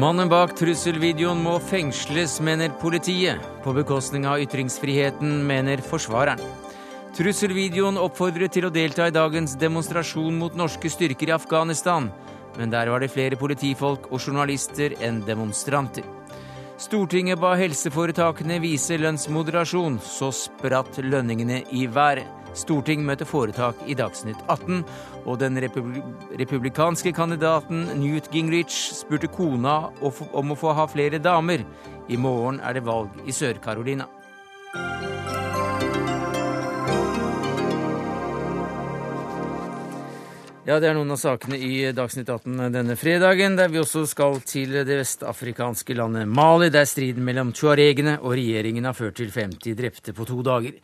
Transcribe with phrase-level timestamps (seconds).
[0.00, 3.42] Mannen bak trusselvideoen må fengsles, mener politiet.
[3.60, 6.40] På bekostning av ytringsfriheten, mener forsvareren.
[7.18, 12.08] Trusselvideoen oppfordret til å delta i dagens demonstrasjon mot norske styrker i Afghanistan,
[12.56, 16.06] men der var det flere politifolk og journalister enn demonstranter.
[16.80, 22.24] Stortinget ba helseforetakene vise lønnsmoderasjon, så spratt lønningene i været.
[22.56, 24.80] Storting møter foretak i Dagsnytt 18,
[25.28, 31.66] og den republikanske kandidaten Newt Gingrich spurte kona om å få ha flere damer.
[32.08, 34.08] I morgen er det valg i Sør-Carolina.
[40.70, 44.36] Ja, det er noen av sakene i Dagsnytt 18 denne fredagen, der vi også skal
[44.46, 49.74] til det vestafrikanske landet Mali, der striden mellom tuaregene og regjeringen har ført til 50
[49.80, 50.76] drepte på to dager.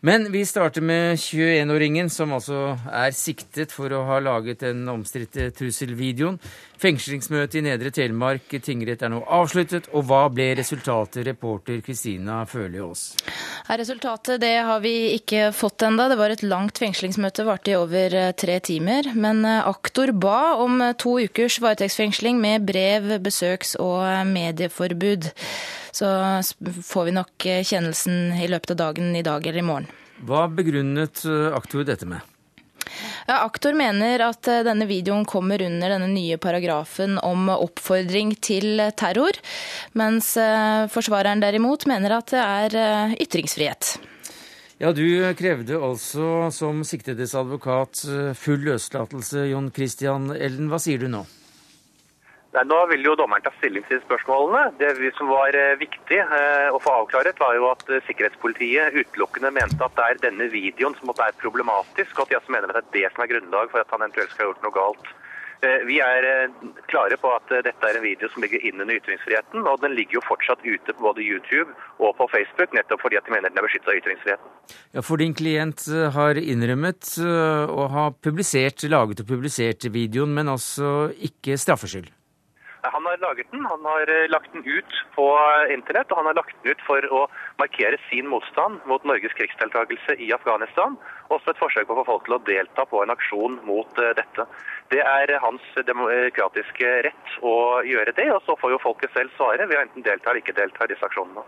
[0.00, 5.50] Men vi starter med 21-åringen, som altså er siktet for å ha laget den omstridte
[5.52, 6.38] trusselvideoen.
[6.80, 12.80] Fengslingsmøtet i Nedre Telemark tingrett er nå avsluttet, og hva ble resultatet, reporter Kristina Førli
[12.80, 13.02] Aas?
[13.68, 16.08] Resultatet det har vi ikke fått enda.
[16.08, 19.12] Det var et langt fengslingsmøte, varte i over eh, tre timer.
[19.12, 24.00] Men eh, aktor ba om to ukers varetektsfengsling med brev, besøks- og
[24.32, 25.28] medieforbud
[25.92, 26.08] så
[26.84, 29.88] får vi nok eh, kjennelsen i løpet av dagen i dag eller i morgen.
[30.26, 32.20] Hva begrunnet eh, aktor dette med?
[33.28, 38.82] Ja, aktor mener at eh, denne videoen kommer under denne nye paragrafen om oppfordring til
[38.98, 39.38] terror,
[39.98, 40.32] mens
[40.92, 43.96] forsvareren derimot mener at det er ytringsfrihet.
[44.80, 45.04] Ja, Du
[45.36, 48.00] krevde altså som siktedes advokat
[48.40, 50.70] full løslatelse, Jon Christian Ellen.
[50.72, 51.26] Hva sier du nå?
[52.50, 54.72] Nei, Nå vil jo dommeren ta stilling til spørsmålene.
[54.80, 59.52] Det som var eh, viktig eh, å få avklaret, var jo at eh, sikkerhetspolitiet utelukkende
[59.54, 62.90] mente at det er denne videoen som er problematisk, og at de altså mener at
[62.90, 65.16] det er det som er grunnlag for at han eventuelt skal ha gjort noe galt.
[65.60, 66.24] Vi er
[66.88, 70.22] klare på at dette er en video som ligger innunder ytringsfriheten, og den ligger jo
[70.24, 73.66] fortsatt ute på både YouTube og på Facebook, nettopp fordi at de mener den er
[73.66, 74.54] beskyttet av ytringsfriheten.
[74.96, 75.84] Ja, For din klient
[76.16, 82.08] har innrømmet å ha publisert, laget og publisert videoen, men altså ikke straffskyld?
[82.82, 85.26] Han har laget den, han har eh, lagt den ut på
[85.74, 87.26] internett, og han har lagt den ut for å
[87.60, 90.96] markere sin motstand mot Norges krigsdeltakelse i Afghanistan,
[91.28, 94.00] og som et forsøk på å få folk til å delta på en aksjon mot
[94.00, 94.48] eh, dette.
[94.94, 97.54] Det er hans demokratiske rett å
[97.86, 100.56] gjøre det, og så får jo folket selv svare ved å enten delta eller ikke
[100.56, 101.44] delta i disse aksjonene.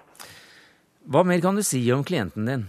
[1.12, 2.68] Hva mer kan du si om klienten din?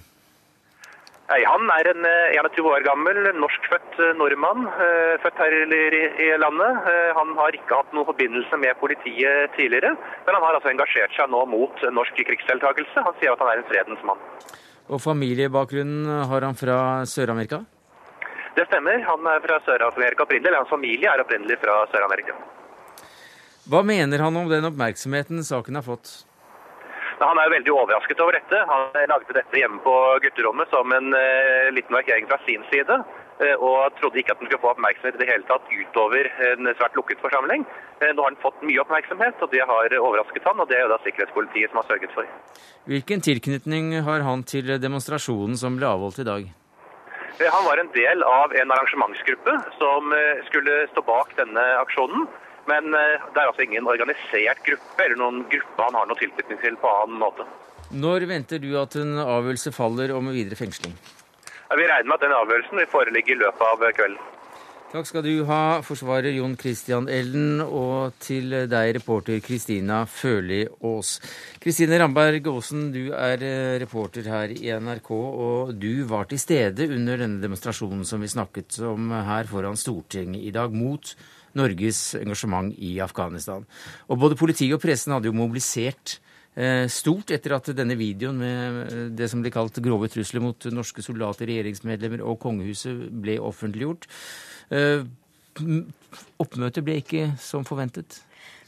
[1.31, 6.89] Han er en 21 eh, år gammel, norskfødt eh, nordmann, eh, født her i landet.
[7.15, 11.31] Han har ikke hatt noen forbindelse med politiet tidligere, men han har altså engasjert seg
[11.31, 13.05] nå mot norsk krigsdeltakelse.
[13.07, 14.19] Han sier at han er en fredens mann.
[14.91, 17.61] Og familiebakgrunnen har han fra Sør-Amerika?
[18.57, 18.99] Det stemmer.
[19.07, 20.51] Han er fra Sør-Amerika opprinnelig.
[20.51, 22.35] eller Hans familie er opprinnelig fra Sør-Amerika.
[23.71, 26.17] Hva mener han om den oppmerksomheten saken har fått?
[27.21, 28.61] Han er veldig overrasket over dette.
[28.69, 29.93] Han lagde dette hjemme på
[30.23, 32.97] gutterommet som en uh, liten markering fra sin side.
[33.41, 36.71] Uh, og trodde ikke at han skulle få oppmerksomhet i det hele tatt utover en
[36.73, 37.65] svært lukket forsamling.
[38.01, 40.85] Uh, nå har han fått mye oppmerksomhet, og det har overrasket han, og det er
[40.87, 42.29] jo da sikkerhetspolitiet som har sørget for.
[42.89, 46.51] Hvilken tilknytning har han til demonstrasjonen som ble avholdt i dag?
[47.43, 50.11] Han var en del av en arrangementsgruppe som
[50.45, 52.27] skulle stå bak denne aksjonen.
[52.69, 56.61] Men eh, det er altså ingen organisert gruppe eller noen gruppe han har noe tilknytning
[56.61, 57.47] til på annen måte.
[57.93, 60.95] Når venter du at en avgjørelse faller om videre fengsling?
[61.73, 64.21] vi regner med at den avgjørelsen vil foreligge i løpet av kvelden.
[64.93, 71.15] Takk skal du ha, forsvarer Jon Christian Elden, og til deg, reporter Kristina Førli Aas.
[71.63, 76.85] Kristine Ramberg Aasen, du er eh, reporter her i NRK, og du var til stede
[76.93, 81.15] under denne demonstrasjonen som vi snakket om her foran Stortinget i dag, mot
[81.57, 83.65] Norges engasjement i Afghanistan.
[84.09, 86.17] Og både politiet og pressen hadde jo mobilisert
[86.55, 90.69] eh, stort etter at denne videoen med eh, det som ble kalt grove trusler mot
[90.73, 94.09] norske soldater, regjeringsmedlemmer og kongehuset ble offentliggjort.
[94.73, 95.05] Eh,
[96.41, 98.21] oppmøtet ble ikke som forventet.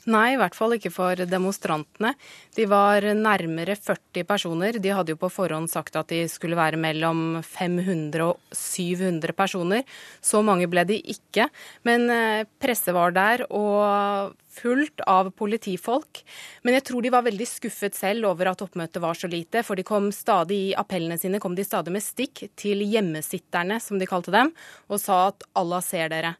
[0.05, 2.11] Nei, i hvert fall ikke for demonstrantene.
[2.53, 4.77] De var nærmere 40 personer.
[4.77, 9.81] De hadde jo på forhånd sagt at de skulle være mellom 500 og 700 personer.
[10.21, 11.49] Så mange ble de ikke.
[11.89, 16.21] Men eh, presse var der, og fullt av politifolk.
[16.63, 19.65] Men jeg tror de var veldig skuffet selv over at oppmøtet var så lite.
[19.65, 23.97] For de kom stadig i appellene sine kom de stadig med stikk til hjemmesitterne, som
[23.99, 24.53] de kalte dem,
[24.85, 26.35] og sa at Allah ser dere.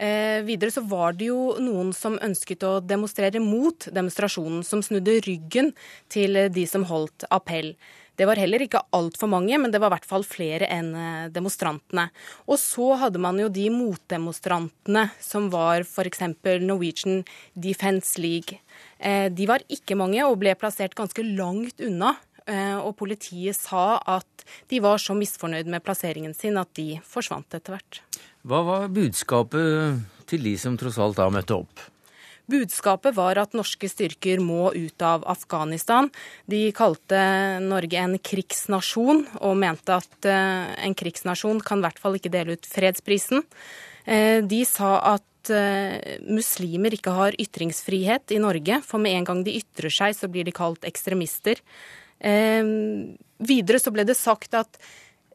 [0.00, 5.18] Eh, videre så var det jo noen som ønsket å demonstrere mot demonstrasjonen, som snudde
[5.26, 5.74] ryggen
[6.08, 7.74] til de som holdt appell.
[8.20, 11.28] Det var heller ikke altfor mange, men det var i hvert fall flere enn eh,
[11.32, 12.10] demonstrantene.
[12.52, 16.26] Og så hadde man jo de motdemonstrantene som var f.eks.
[16.60, 17.22] Norwegian
[17.56, 18.58] Defence League.
[18.98, 22.12] Eh, de var ikke mange og ble plassert ganske langt unna.
[22.50, 27.46] Eh, og politiet sa at de var så misfornøyd med plasseringen sin at de forsvant
[27.54, 28.00] etter hvert.
[28.42, 30.00] Hva var budskapet
[30.30, 31.86] til de som tross alt da møtte opp?
[32.50, 36.08] Budskapet var at norske styrker må ut av Afghanistan.
[36.50, 37.20] De kalte
[37.62, 42.58] Norge en krigsnasjon, og mente at eh, en krigsnasjon kan i hvert fall ikke dele
[42.58, 43.46] ut fredsprisen.
[44.02, 45.26] Eh, de sa at
[46.28, 50.44] muslimer ikke har ytringsfrihet i Norge, for med en gang de ytrer seg, så blir
[50.44, 51.62] de kalt ekstremister.
[52.20, 54.76] Videre så ble det sagt at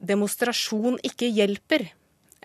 [0.05, 1.87] demonstrasjon ikke hjelper.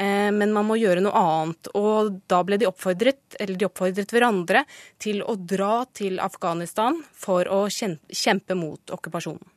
[0.01, 1.71] Eh, men man må gjøre noe annet.
[1.77, 4.65] Og da ble de oppfordret, eller de oppfordret hverandre
[5.03, 9.57] til å dra til Afghanistan for å kjempe mot okkupasjonen.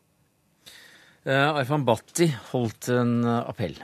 [1.24, 3.77] Uh, Arfan Bhatti holdt en appell.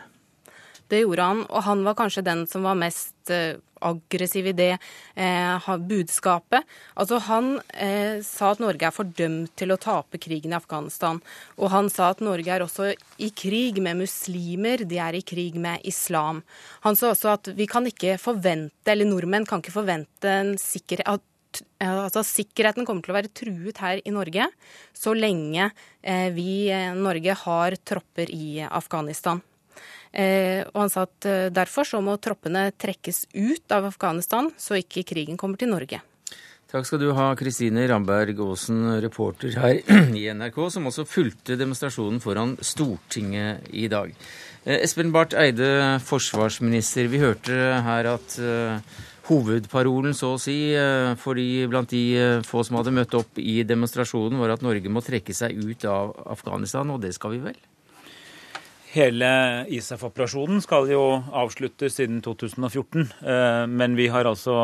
[0.89, 4.71] Det gjorde han, og han var kanskje den som var mest eh, aggressiv i det
[5.15, 6.65] eh, budskapet.
[6.99, 11.21] Altså Han eh, sa at Norge er fordømt til å tape krigen i Afghanistan.
[11.57, 12.91] Og han sa at Norge er også
[13.21, 16.43] i krig med muslimer, de er i krig med islam.
[16.85, 21.05] Han sa også at vi kan ikke forvente, eller nordmenn kan ikke forvente en sikker,
[21.05, 21.25] at
[21.81, 24.45] Altså, sikkerheten kommer til å være truet her i Norge
[24.93, 25.71] så lenge
[26.03, 29.41] eh, vi, eh, Norge, har tropper i Afghanistan.
[30.11, 34.79] Eh, og han sa at eh, derfor så må troppene trekkes ut av Afghanistan, så
[34.79, 36.01] ikke krigen kommer til Norge.
[36.69, 39.79] Takk skal du ha, Kristine Ramberg Aasen, reporter her
[40.17, 44.13] i NRK, som også fulgte demonstrasjonen foran Stortinget i dag.
[44.65, 47.09] Eh, Espen Barth Eide, forsvarsminister.
[47.09, 48.37] Vi hørte her at
[49.29, 50.73] hovedparolen, så å si,
[51.21, 55.05] for de blant de få som hadde møtt opp i demonstrasjonen, var at Norge må
[55.05, 57.59] trekke seg ut av Afghanistan, og det skal vi vel?
[58.89, 59.27] Hele
[59.69, 61.01] ISAF-operasjonen skal jo
[61.37, 63.03] avsluttes siden 2014.
[63.21, 64.55] Eh, men vi, altså,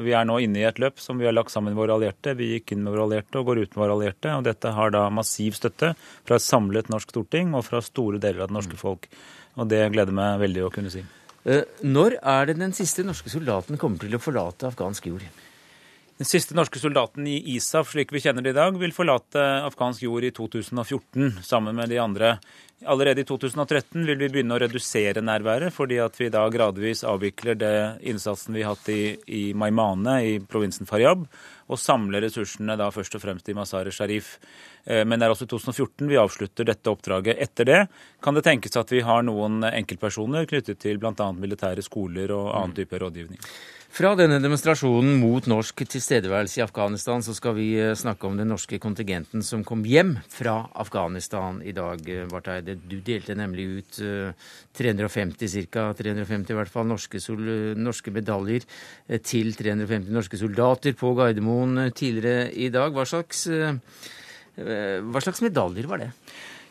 [0.00, 2.32] vi, er nå inne i et løp som vi har lagt sammen med våre allierte.
[2.38, 4.32] Vi gikk inn med våre allierte og går ut med våre allierte.
[4.38, 8.46] Og dette har da massiv støtte fra et samlet norsk storting og fra store deler
[8.46, 9.10] av det norske folk.
[9.60, 11.04] Og det gleder meg veldig å kunne si.
[11.44, 15.28] Eh, når er det den siste norske soldaten kommer til å forlate afghansk jord?
[16.14, 20.04] Den siste norske soldaten i ISAF, slik vi kjenner det i dag, vil forlate afghansk
[20.04, 22.36] jord i 2014 sammen med de andre.
[22.86, 27.58] Allerede i 2013 vil vi begynne å redusere nærværet, fordi at vi da gradvis avvikler
[27.58, 27.74] det
[28.06, 31.26] innsatsen vi har hatt i, i Maimane i provinsen Faryab,
[31.66, 34.36] og samler ressursene da først og fremst i Mazar Sharif.
[34.84, 37.40] Eh, men det er også i 2014 vi avslutter dette oppdraget.
[37.42, 37.80] Etter det
[38.22, 41.32] kan det tenkes at vi har noen enkeltpersoner knyttet til bl.a.
[41.34, 43.40] militære skoler og annen type rådgivning.
[43.94, 48.48] Fra denne demonstrasjonen mot norsk tilstedeværelse i Afghanistan, så skal vi eh, snakke om den
[48.50, 52.74] norske kontingenten som kom hjem fra Afghanistan i dag, eh, Barth Eide.
[52.74, 54.00] Du delte nemlig ut
[54.74, 55.86] 350 ca.
[55.94, 57.22] 350 i hvert fall, norske,
[57.78, 58.66] norske, medaljer
[59.22, 62.90] til 350 norske soldater på Gardermoen tidligere i dag.
[62.98, 63.46] Hva slags
[64.54, 66.10] Eh, hva slags medaljer var det?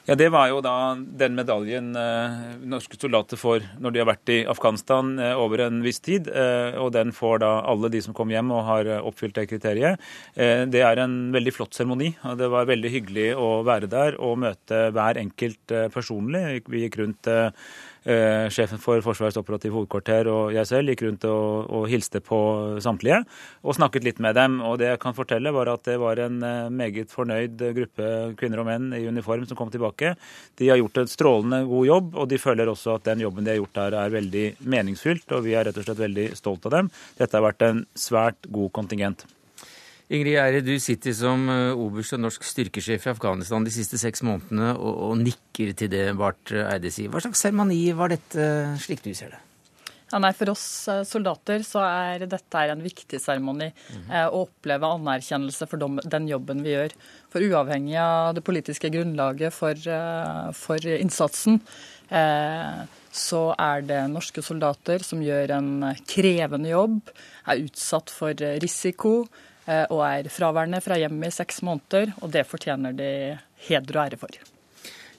[0.03, 2.33] Ja, Det var jo da den medaljen eh,
[2.67, 6.27] norske soldater får når de har vært i Afghanistan eh, over en viss tid.
[6.27, 9.47] Eh, og den får da alle de som kom hjem og har eh, oppfylt det
[9.53, 10.03] kriteriet.
[10.35, 12.11] Eh, det er en veldig flott seremoni.
[12.27, 16.65] og Det var veldig hyggelig å være der og møte hver enkelt personlig.
[16.67, 17.31] Vi gikk rundt
[18.03, 22.39] Eh, sjefen for Forsvarets operative hovedkvarter og jeg selv gikk rundt og, og, hilste på
[22.83, 23.21] samtlige
[23.63, 24.57] og snakket litt med dem.
[24.59, 28.63] Og det jeg kan fortelle, var at det var en eh, meget fornøyd gruppe kvinner
[28.63, 30.15] og menn i uniform som kom tilbake.
[30.59, 33.53] De har gjort en strålende god jobb, og de føler også at den jobben de
[33.53, 35.29] har gjort der, er veldig meningsfylt.
[35.37, 36.91] Og vi er rett og slett veldig stolt av dem.
[37.19, 39.23] Dette har vært en svært god kontingent.
[40.11, 44.23] Ingrid Eire, du sitter som eh, oberst og norsk styrkesjef i Afghanistan de siste seks
[44.27, 47.11] månedene og, og nikker til det Barth Eide sier.
[47.13, 48.45] Hva slags seremoni var dette,
[48.83, 49.39] slik du ser det?
[50.11, 53.69] Ja, nei, For oss eh, soldater så er dette en viktig seremoni.
[53.71, 54.27] Mm -hmm.
[54.27, 56.91] Å oppleve anerkjennelse for den jobben vi gjør.
[57.31, 59.73] For uavhengig av det politiske grunnlaget for,
[60.53, 61.61] for innsatsen,
[63.11, 67.09] så er det norske soldater som gjør en krevende jobb,
[67.47, 69.25] er utsatt for risiko.
[69.65, 73.09] Eh, og er fraværende fra hjemmet i seks måneder, og det fortjener de
[73.67, 74.39] heder og ære for.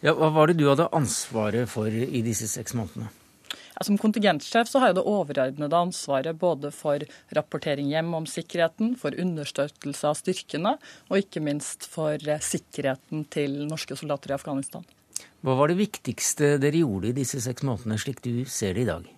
[0.05, 3.09] Ja, hva var det du hadde ansvaret for i disse seks månedene?
[3.75, 7.03] Ja, som kontingentsjef så har jeg det overordnede ansvaret både for
[7.35, 10.77] rapportering hjem om sikkerheten, for understøttelse av styrkene,
[11.09, 14.85] og ikke minst for eh, sikkerheten til norske soldater i Afghanistan.
[15.45, 18.91] Hva var det viktigste dere gjorde i disse seks månedene, slik du ser det i
[18.93, 19.09] dag?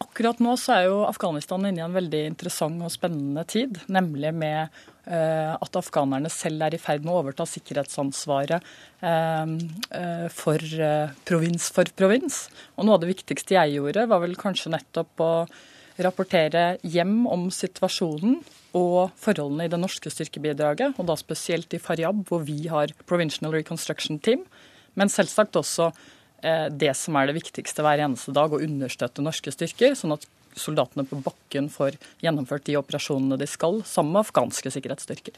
[0.00, 3.76] Akkurat nå så er jo Afghanistan inne i en veldig interessant og spennende tid.
[3.92, 4.60] Nemlig med
[5.04, 8.64] eh, at afghanerne selv er i ferd med å overta sikkerhetsansvaret
[9.04, 9.52] eh,
[10.32, 12.46] for eh, provins for provins.
[12.78, 15.34] Og noe av det viktigste jeg gjorde, var vel kanskje nettopp å
[16.00, 18.38] rapportere hjem om situasjonen
[18.78, 23.52] og forholdene i det norske styrkebidraget, og da spesielt i Faryab, hvor vi har Provincial
[23.52, 24.46] Reconstruction Team.
[24.96, 29.52] Men selvsagt også Eh, det som er det viktigste hver eneste dag, å understøtte norske
[29.52, 30.24] styrker, sånn at
[30.58, 35.36] soldatene på bakken får gjennomført de operasjonene de skal, sammen med afghanske sikkerhetsstyrker.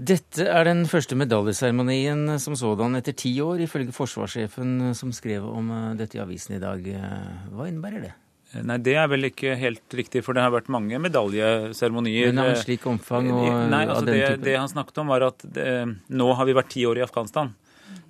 [0.00, 5.68] Dette er den første medaljeseremonien som sådan etter ti år, ifølge forsvarssjefen som skrev om
[5.76, 6.86] eh, dette i avisen i dag.
[6.88, 8.14] Eh, hva innebærer det?
[8.66, 12.32] Nei, Det er vel ikke helt riktig, for det har vært mange medaljeseremonier.
[12.32, 14.46] Men av slik omfang og Nei, altså av den det, typen?
[14.48, 15.68] det han snakket om, var at det,
[16.08, 17.52] nå har vi vært ti år i Afghanistan.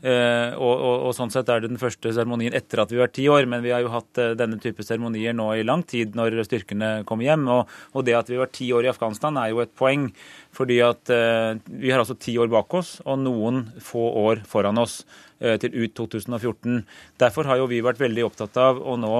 [0.00, 3.04] Eh, og, og, og, sånn sett er det den første seremonien etter at vi har
[3.04, 3.48] vært ti år.
[3.50, 6.92] Men vi har jo hatt eh, denne type seremonier nå i lang tid når styrkene
[7.08, 7.46] kommer hjem.
[7.52, 10.08] Og, og, det at vi har vært ti år i Afghanistan er jo et poeng.
[10.56, 14.80] Fordi at eh, vi har altså ti år bak oss og noen få år foran
[14.80, 15.02] oss
[15.40, 16.82] til ut 2014.
[17.16, 19.14] Derfor har jo vi vært veldig opptatt av å nå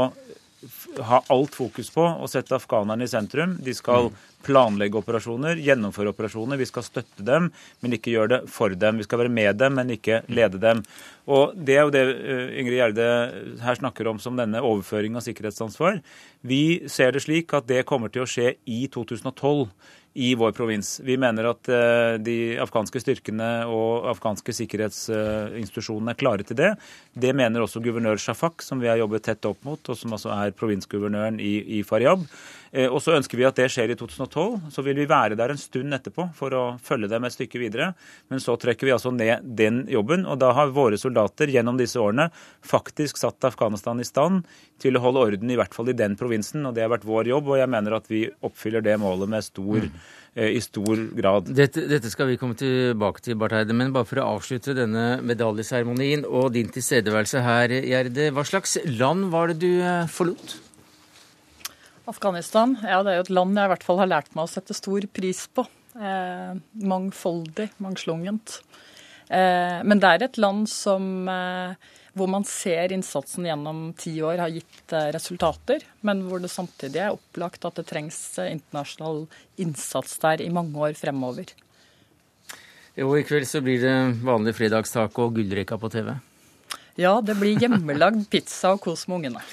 [1.09, 3.55] ha alt fokus på å sette afghanerne i sentrum.
[3.65, 4.11] De skal
[4.47, 6.61] planlegge operasjoner, gjennomføre operasjoner.
[6.61, 9.01] Vi skal støtte dem, men ikke gjøre det for dem.
[9.01, 10.83] Vi skal være med dem, men ikke lede dem.
[11.31, 13.09] Og Det er jo det eh, Ingrid Gjerde
[13.63, 16.01] her snakker om som denne overføring av sikkerhetsansvar.
[16.43, 19.69] Vi ser det slik at det kommer til å skje i 2012
[20.19, 20.97] i vår provins.
[21.07, 26.73] Vi mener at eh, de afghanske styrkene og afghanske sikkerhetsinstitusjonene er klare til det.
[27.15, 30.33] Det mener også guvernør Shafak, som vi har jobbet tett opp mot, og som altså
[30.35, 32.27] er provinsguvernøren i, i Faryab.
[32.73, 34.71] Eh, og så ønsker vi at det skjer i 2012.
[34.75, 37.93] Så vil vi være der en stund etterpå for å følge dem et stykke videre.
[38.31, 40.27] Men så trekker vi altså ned den jobben.
[40.27, 42.31] Og da har våre soldater gjennom disse årene
[42.67, 44.47] faktisk satt Afghanistan i stand
[44.81, 46.65] til å holde orden i hvert fall i den provinsen.
[46.69, 49.45] Og det har vært vår jobb, og jeg mener at vi oppfyller det målet med
[49.45, 51.51] stor eh, i stor grad.
[51.51, 53.77] Dette, dette, skal vi komme tilbake til, Barth Eide.
[53.77, 58.31] Men bare for å avslutte denne medaljeseremonien og din tilstedeværelse her, Gjerde.
[58.37, 60.70] Hva slags land var det du eh, forlot?
[62.11, 64.51] Afghanistan ja, det er jo et land jeg i hvert fall har lært meg å
[64.51, 65.65] sette stor pris på.
[65.95, 66.53] Eh,
[66.91, 68.61] mangfoldig, mangslungent.
[69.31, 71.75] Eh, men det er et land som, eh,
[72.19, 77.05] hvor man ser innsatsen gjennom ti år har gitt eh, resultater, men hvor det samtidig
[77.05, 79.25] er opplagt at det trengs eh, internasjonal
[79.63, 81.55] innsats der i mange år fremover.
[82.99, 86.13] Jo, i kveld så blir det vanlig fredagstaco og gullrekka på TV.
[86.99, 89.45] Ja, det blir hjemmelagd pizza og kos med ungene.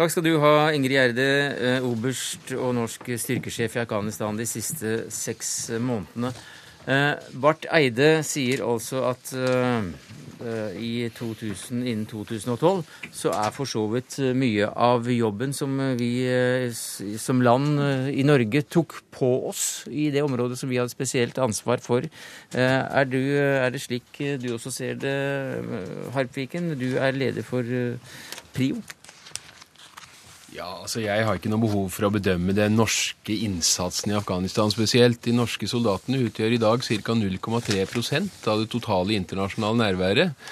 [0.00, 1.24] Takk skal du ha, Ingrid Gjerde,
[1.60, 6.30] eh, oberst og norsk styrkesjef i Afghanistan de siste seks månedene.
[6.88, 9.34] Eh, Barth Eide sier altså at
[10.80, 12.80] i 2000, innen 2012
[13.12, 16.24] så er for så vidt mye av jobben som vi
[17.20, 17.76] som land
[18.08, 22.08] i Norge tok på oss i det området som vi hadde spesielt ansvar for.
[22.56, 24.08] Er, du, er det slik
[24.40, 25.12] du også ser det,
[26.16, 26.72] Harpviken?
[26.80, 27.68] Du er leder for
[28.56, 28.80] PRIO.
[30.50, 34.72] Ja, altså Jeg har ikke noe behov for å bedømme den norske innsatsen i Afghanistan
[34.72, 35.20] spesielt.
[35.22, 37.14] De norske soldatene utgjør i dag ca.
[37.14, 40.42] 0,3% av det totale internasjonale nærværet.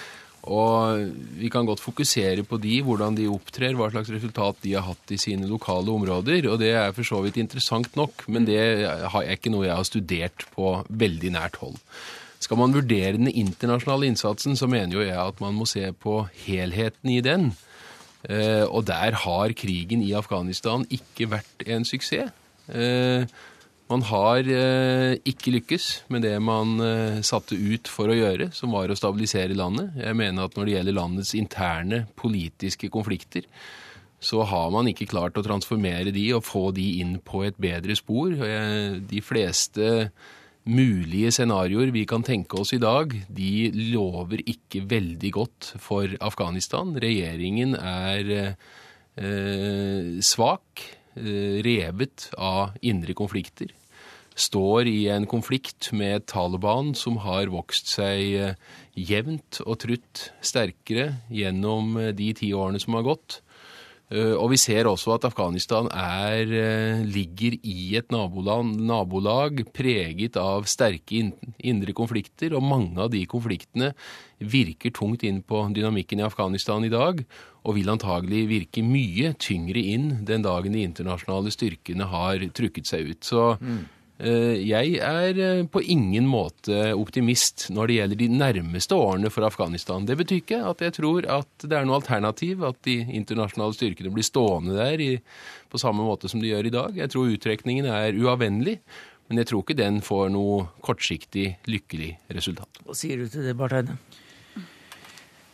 [0.48, 4.86] Og vi kan godt fokusere på de, hvordan de opptrer, hva slags resultat de har
[4.86, 6.46] hatt i sine lokale områder.
[6.52, 9.88] Og det er for så vidt interessant nok, men det er ikke noe jeg har
[9.88, 11.76] studert på veldig nært hold.
[12.38, 16.22] Skal man vurdere den internasjonale innsatsen, så mener jo jeg at man må se på
[16.46, 17.50] helheten i den.
[18.26, 22.32] Eh, og der har krigen i Afghanistan ikke vært en suksess.
[22.68, 23.24] Eh,
[23.88, 26.76] man har eh, ikke lykkes med det man
[27.24, 29.94] satte ut for å gjøre, som var å stabilisere landet.
[30.02, 33.46] Jeg mener at når det gjelder landets interne politiske konflikter,
[34.18, 37.94] så har man ikke klart å transformere de og få de inn på et bedre
[37.96, 38.34] spor.
[38.34, 40.10] De fleste
[40.68, 46.92] mulige scenarioer vi kan tenke oss i dag, de lover ikke veldig godt for Afghanistan.
[47.00, 48.32] Regjeringen er
[49.16, 50.84] eh, svak,
[51.16, 53.72] eh, revet av indre konflikter.
[54.38, 58.54] Står i en konflikt med Taliban som har vokst seg eh,
[58.94, 63.40] jevnt og trutt sterkere gjennom eh, de ti årene som har gått.
[64.08, 70.36] Eh, og vi ser også at Afghanistan er, eh, ligger i et naboland, nabolag preget
[70.36, 73.92] av sterke indre konflikter, og mange av de konfliktene
[74.40, 77.24] virker tungt inn på dynamikken i Afghanistan i dag,
[77.64, 83.10] og vil antagelig virke mye tyngre inn den dagen de internasjonale styrkene har trukket seg
[83.10, 83.20] ut.
[83.20, 83.84] Så mm.
[84.18, 85.36] Jeg er
[85.70, 90.08] på ingen måte optimist når det gjelder de nærmeste årene for Afghanistan.
[90.08, 94.10] Det betyr ikke at jeg tror at det er noe alternativ, at de internasjonale styrkene
[94.10, 95.12] blir stående der i,
[95.70, 96.98] på samme måte som de gjør i dag.
[96.98, 98.80] Jeg tror uttrekningen er uavvendelig.
[99.28, 102.80] Men jeg tror ikke den får noe kortsiktig lykkelig resultat.
[102.86, 103.98] Hva sier du til det, Barth Eide?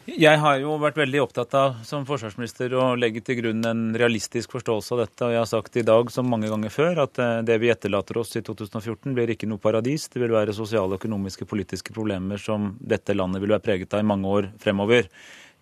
[0.04, 4.52] Jeg har jo vært veldig opptatt av som forsvarsminister å legge til grunn en realistisk
[4.52, 5.24] forståelse av dette.
[5.24, 8.20] Og jeg har sagt i dag som mange ganger før at eh, det vi etterlater
[8.20, 10.10] oss i 2014 blir ikke noe paradis.
[10.12, 14.10] Det vil være sosiale, økonomiske, politiske problemer som dette landet vil være preget av i
[14.10, 15.08] mange år fremover.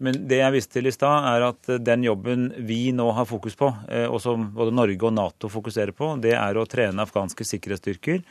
[0.02, 3.54] Men det jeg viste til i stad, er at den jobben vi nå har fokus
[3.59, 7.47] på, eh, og som både Norge og Nato fokuserer på, det er å trene afghanske
[7.47, 8.23] sikkerhetsstyrker.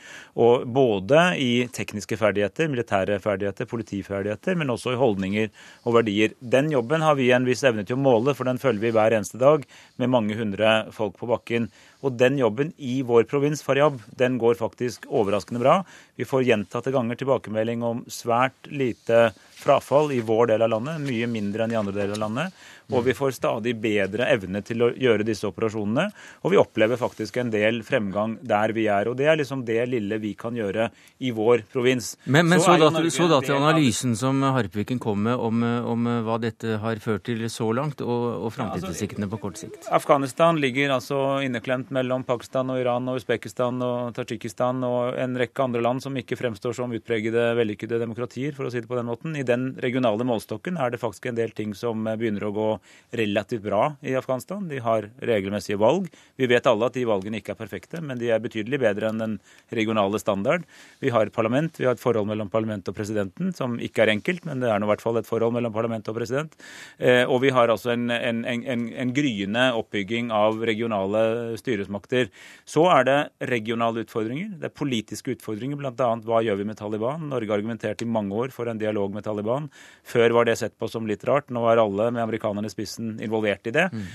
[0.44, 5.48] Og både i tekniske ferdigheter, militære ferdigheter, politiferdigheter, men også i holdninger
[5.88, 6.36] og verdier.
[6.40, 9.16] Den jobben har vi en viss evne til å måle, for den følger vi hver
[9.16, 9.64] eneste dag
[9.96, 11.70] med mange hundre folk på bakken.
[12.02, 15.76] Og den jobben i vår provins, Faryab, den går faktisk overraskende bra.
[16.18, 19.28] Vi får gjentatte ganger tilbakemelding om svært lite
[19.62, 22.62] frafall i vår del av landet, mye mindre enn i andre deler av landet.
[22.92, 26.08] Og vi får stadig bedre evne til å gjøre disse operasjonene.
[26.44, 29.08] Og vi opplever faktisk en del fremgang der vi er.
[29.10, 30.90] Og det er liksom det lille vi kan gjøre
[31.22, 32.14] i vår provins.
[32.24, 36.10] Men, men så, så, da, så da til analysen som Harpviken kom med om, om,
[36.26, 39.86] hva dette har ført til så langt, og, og framtidsutsiktene på kort sikt?
[39.94, 45.64] Afghanistan ligger altså inneklemt mellom Pakistan og Iran og Usbekistan og Tadsjikistan og en rekke
[45.64, 49.08] andre land som ikke fremstår som utpregede vellykkede demokratier, for å si det på den
[49.08, 49.36] måten.
[49.38, 52.68] I den regionale målstokken er det faktisk en del ting som begynner å gå
[53.12, 54.68] relativt bra i Afghanistan.
[54.68, 56.08] De har regelmessige valg.
[56.36, 59.20] Vi vet alle at de valgene ikke er perfekte, men de er betydelig bedre enn
[59.22, 59.38] den
[59.74, 60.66] regionale standard.
[61.02, 64.14] Vi har et parlament, vi har et forhold mellom parlament og presidenten som ikke er
[64.14, 66.56] enkelt, men det er nå i hvert fall et forhold mellom parlament og president.
[66.98, 72.30] Eh, og vi har altså en, en, en, en gryende oppbygging av regionale styresmakter.
[72.68, 73.18] Så er det
[73.52, 74.54] regionale utfordringer.
[74.60, 76.10] Det er politiske utfordringer, bl.a.
[76.26, 77.28] hva gjør vi med Taliban?
[77.32, 79.68] Norge har argumentert i mange år for en dialog med Taliban.
[80.06, 81.50] Før var det sett på som litt rart.
[81.52, 83.88] Nå er alle med amerikanerne i spissen involvert i det.
[83.92, 84.08] Mm.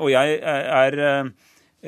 [0.00, 1.32] Og jeg er eh,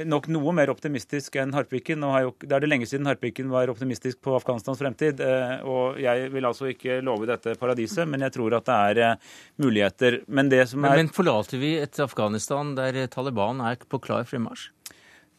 [0.04, 2.04] nok noe mer optimistisk enn Harpviken.
[2.42, 5.22] Det er det lenge siden Harpiken var optimistisk på Afghanistans fremtid.
[5.24, 9.30] Eh, og jeg vil altså ikke love dette paradiset, men jeg tror at det er
[9.62, 10.20] muligheter.
[10.28, 14.28] Men det som er Men, men forlater vi et Afghanistan der Taliban er på klar
[14.28, 14.68] fremmarsj?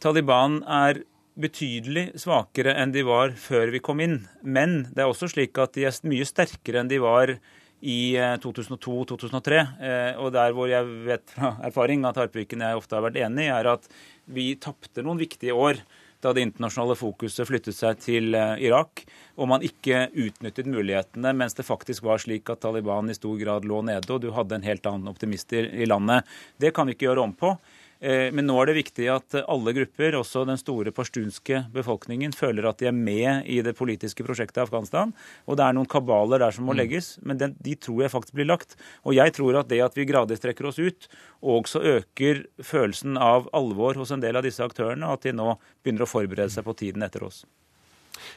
[0.02, 1.04] Taliban er
[1.38, 4.24] betydelig svakere enn de var før vi kom inn.
[4.42, 7.38] Men det er også slik at de er mye sterkere enn de var
[7.80, 9.58] i 2002-2003.
[9.58, 13.22] Eh, eh, og der hvor jeg vet fra erfaring at Harpviken jeg ofte har vært
[13.22, 13.88] enig, er at
[14.26, 15.82] vi tapte noen viktige år
[16.26, 19.04] da det internasjonale fokuset flyttet seg til eh, Irak,
[19.38, 23.68] og man ikke utnyttet mulighetene, mens det faktisk var slik at Taliban i stor grad
[23.70, 26.26] lå nede, og du hadde en helt annen optimister i landet.
[26.58, 27.54] Det kan vi ikke gjøre om på.
[28.00, 32.70] Eh, men nå er det viktig at alle grupper, også den store pashtunske befolkningen, føler
[32.70, 35.14] at de er med i det politiske prosjektet i Afghanistan.
[35.46, 36.82] Og det er noen kabaler der som må mm.
[36.82, 38.78] legges, men den, de tror jeg faktisk blir lagt.
[39.04, 41.10] Og jeg tror at det at vi gradvis trekker oss ut,
[41.42, 45.54] også øker følelsen av alvor hos en del av disse aktørene, og at de nå
[45.82, 47.46] begynner å forberede seg på tiden etter oss.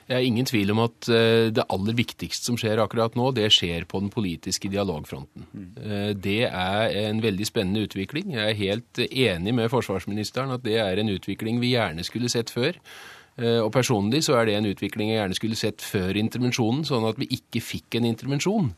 [0.09, 3.51] Det er ingen tvil om at eh, det aller viktigste som skjer akkurat nå, det
[3.55, 5.47] skjer på den politiske dialogfronten.
[5.53, 6.19] Mm.
[6.21, 8.35] Det er en veldig spennende utvikling.
[8.37, 12.53] Jeg er helt enig med forsvarsministeren at det er en utvikling vi gjerne skulle sett
[12.53, 12.79] før.
[13.41, 17.07] Eh, og personlig så er det en utvikling jeg gjerne skulle sett før intervensjonen, sånn
[17.09, 18.73] at vi ikke fikk en intervensjon.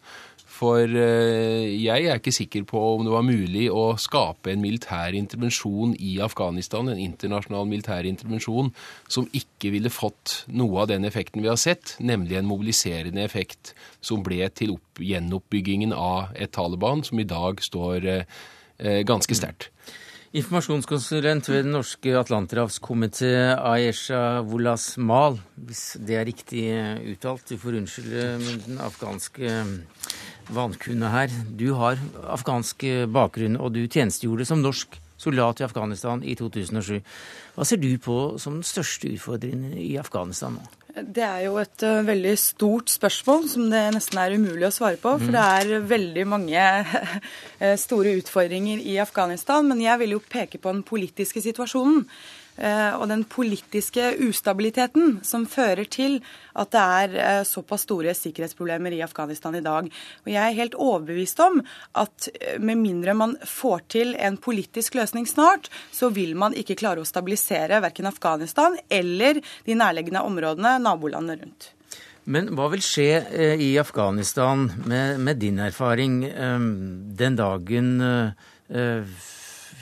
[0.53, 5.17] For eh, jeg er ikke sikker på om det var mulig å skape en militær
[5.17, 8.69] intervensjon i Afghanistan, en internasjonal militær intervensjon,
[9.09, 13.73] som ikke ville fått noe av den effekten vi har sett, nemlig en mobiliserende effekt
[14.05, 19.72] som ble til opp, gjenoppbyggingen av et Taliban som i dag står eh, ganske sterkt.
[20.33, 26.63] Informasjonskonsulent ved Den norske atlanterhavskomité, Ayesha Wolas Mal, hvis det er riktig
[27.13, 27.45] uttalt.
[27.51, 28.23] Du får unnskylde
[28.65, 29.51] den afghanske
[30.49, 31.29] vankunne her.
[31.53, 32.81] Du har afghansk
[33.13, 37.03] bakgrunn, og du tjenestegjorde som norsk soldat i Afghanistan i 2007.
[37.53, 40.65] Hva ser du på som den største utfordringen i Afghanistan nå?
[40.93, 45.01] Det er jo et uh, veldig stort spørsmål som det nesten er umulig å svare
[45.01, 45.15] på.
[45.23, 49.65] For det er veldig mange uh, store utfordringer i Afghanistan.
[49.69, 52.05] Men jeg vil jo peke på den politiske situasjonen.
[52.57, 56.19] Eh, og den politiske ustabiliteten som fører til
[56.53, 59.89] at det er eh, såpass store sikkerhetsproblemer i Afghanistan i dag.
[59.89, 61.63] Og jeg er helt overbevist om
[61.97, 66.77] at eh, med mindre man får til en politisk løsning snart, så vil man ikke
[66.77, 71.73] klare å stabilisere verken Afghanistan eller de nærliggende områdene, nabolandene rundt.
[72.29, 76.21] Men hva vil skje i Afghanistan med, med din erfaring
[77.19, 77.97] den dagen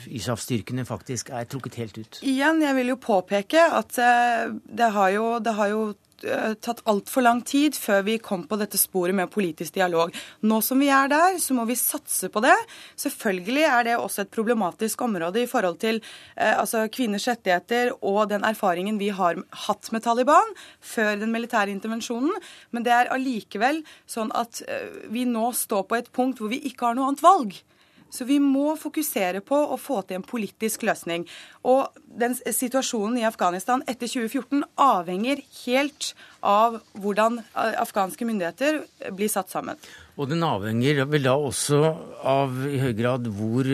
[0.07, 2.21] ISAF-styrkene faktisk er trukket helt ut?
[2.25, 5.83] Igjen, jeg vil jo påpeke at det har jo, det har jo
[6.23, 10.13] Eh, tatt altfor lang tid før vi kom på dette sporet med politisk dialog.
[10.45, 12.55] Nå som vi er der, så må vi satse på det.
[12.99, 16.01] Selvfølgelig er det også et problematisk område i forhold til
[16.35, 20.55] eh, altså kvinners rettigheter og den erfaringen vi har hatt med Taliban
[20.93, 22.33] før den militære intervensjonen.
[22.71, 26.61] Men det er allikevel sånn at eh, vi nå står på et punkt hvor vi
[26.69, 27.61] ikke har noe annet valg.
[28.11, 31.25] Så vi må fokusere på å få til en politisk løsning.
[31.67, 38.81] Og den situasjonen i Afghanistan etter 2014 avhenger helt av hvordan afghanske myndigheter
[39.15, 39.79] blir satt sammen.
[40.19, 41.79] Og den avhenger vel da også
[42.27, 43.67] av i høy grad hvor,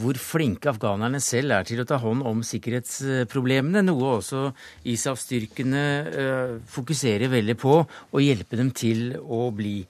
[0.00, 3.84] hvor flinke afghanerne selv er til å ta hånd om sikkerhetsproblemene.
[3.84, 4.46] Noe også
[4.94, 5.84] ISAF-styrkene
[6.24, 9.82] eh, fokuserer veldig på, å hjelpe dem til å bli.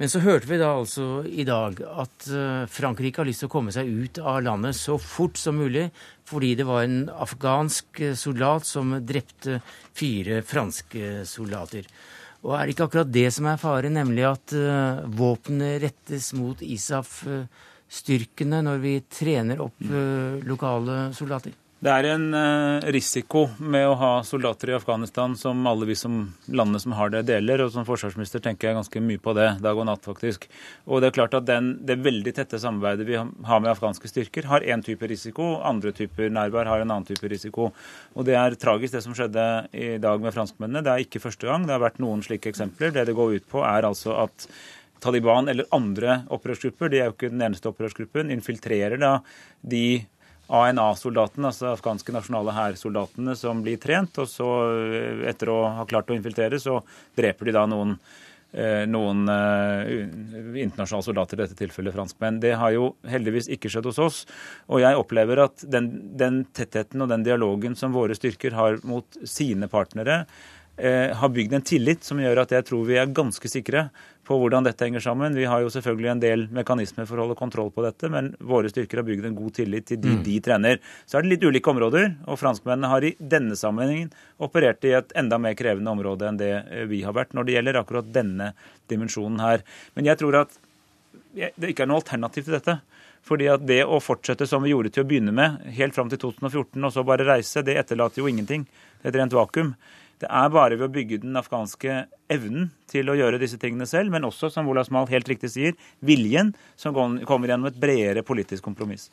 [0.00, 3.52] Men så hørte vi da altså i dag at eh, Frankrike har lyst til å
[3.52, 5.90] komme seg ut av landet så fort som mulig,
[6.24, 9.58] fordi det var en afghansk eh, soldat som drepte
[9.92, 11.84] fire franske soldater.
[12.40, 16.62] Og er det ikke akkurat det som er fare, nemlig at uh, våpnene rettes mot
[16.64, 19.76] ISAF-styrkene når vi trener opp
[20.48, 21.52] lokale soldater?
[21.80, 26.26] Det er en uh, risiko med å ha soldater i Afghanistan som alle vi som
[26.52, 27.62] landene som har det, deler.
[27.64, 30.44] Og som forsvarsminister tenker jeg ganske mye på det dag og natt, faktisk.
[30.84, 34.50] Og det er klart at den, det veldig tette samarbeidet vi har med afghanske styrker,
[34.52, 35.54] har én type risiko.
[35.64, 37.70] Andre typer nærvær har en annen type risiko.
[38.12, 40.84] Og det er tragisk det som skjedde i dag med franskmennene.
[40.84, 41.64] Det er ikke første gang.
[41.64, 42.92] Det har vært noen slike eksempler.
[42.92, 44.50] Det det går ut på, er altså at
[45.00, 49.16] Taliban eller andre opprørsgrupper, de er jo ikke den eneste opprørsgruppen, infiltrerer da
[49.64, 50.02] de
[50.50, 54.18] ANA-soldatene, altså afghanske nasjonale hærsoldatene, som blir trent.
[54.18, 56.80] Og så, eh, etter å ha klart å infiltrere, så
[57.16, 57.96] dreper de da noen,
[58.52, 59.86] eh, noen uh,
[60.58, 62.40] internasjonale soldater, i dette tilfellet franskmenn.
[62.42, 64.26] Det har jo heldigvis ikke skjedd hos oss.
[64.68, 69.06] Og jeg opplever at den, den tettheten og den dialogen som våre styrker har mot
[69.22, 73.50] sine partnere, eh, har bygd en tillit som gjør at jeg tror vi er ganske
[73.50, 73.88] sikre
[74.30, 75.34] på hvordan dette henger sammen.
[75.34, 78.70] Vi har jo selvfølgelig en del mekanismer for å holde kontroll på dette, men våre
[78.70, 80.22] styrker har bygd en god tillit til de mm.
[80.26, 80.78] de trener.
[81.08, 85.14] Så er det litt ulike områder, og franskmennene har i denne sammenhengen operert i et
[85.18, 88.52] enda mer krevende område enn det eh, vi har vært når det gjelder akkurat denne
[88.92, 89.66] dimensjonen her.
[89.98, 90.58] Men jeg tror at
[91.34, 92.78] det ikke er noe alternativ til dette.
[93.26, 96.22] Fordi at det å fortsette som vi gjorde til å begynne med, helt fram til
[96.22, 98.64] 2014, og så bare reise, det etterlater jo ingenting.
[99.00, 99.74] Det er et rent vakuum.
[100.20, 104.12] Det er bare ved å bygge den afghanske evnen til å gjøre disse tingene selv,
[104.12, 108.66] men også, som Ola Smal helt riktig sier, viljen som kommer gjennom et bredere politisk
[108.68, 109.08] kompromiss.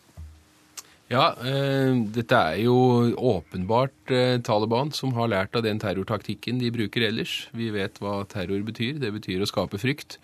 [1.07, 2.75] Ja, eh, dette er jo
[3.15, 7.45] åpenbart eh, Taliban som har lært av den terrortaktikken de bruker ellers.
[7.55, 8.99] Vi vet hva terror betyr.
[8.99, 10.17] Det betyr å skape frykt.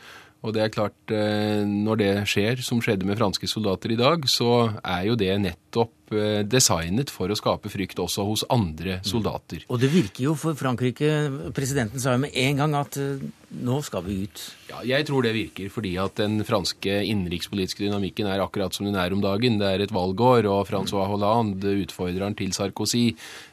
[0.44, 4.28] Og det er klart, eh, når det skjer, som skjedde med franske soldater i dag,
[4.28, 9.06] så er jo det nettopp Eh, designet for å skape frykt også hos andre mm.
[9.08, 9.64] soldater.
[9.72, 11.08] Og det virker jo for Frankrike.
[11.56, 13.24] Presidenten sa jo med en gang at eh,
[13.64, 14.44] nå skal vi ut.
[14.68, 19.00] Ja, Jeg tror det virker, fordi at den franske innenrikspolitiske dynamikken er akkurat som den
[19.00, 19.58] er om dagen.
[19.62, 23.06] Det er et valgår, og Francois Hollande, utfordreren til Sarkozy,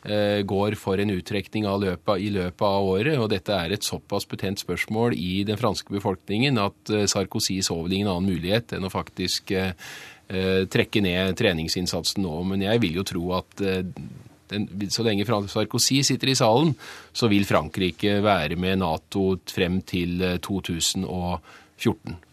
[0.05, 3.17] eh, går for en uttrekning av løpet, i løpet av året.
[3.21, 8.01] Og dette er et såpass betent spørsmål i den franske befolkningen at Sarkozy så vel
[8.01, 9.55] ingen annen mulighet enn å faktisk
[10.71, 12.35] trekke ned treningsinnsatsen nå.
[12.53, 13.83] Men jeg vil jo tro at eh,
[14.51, 16.75] den, så lenge Sarkozy sitter i salen,
[17.13, 21.39] så vil Frankrike være med Nato frem til 2014.
[21.81, 22.27] Eh,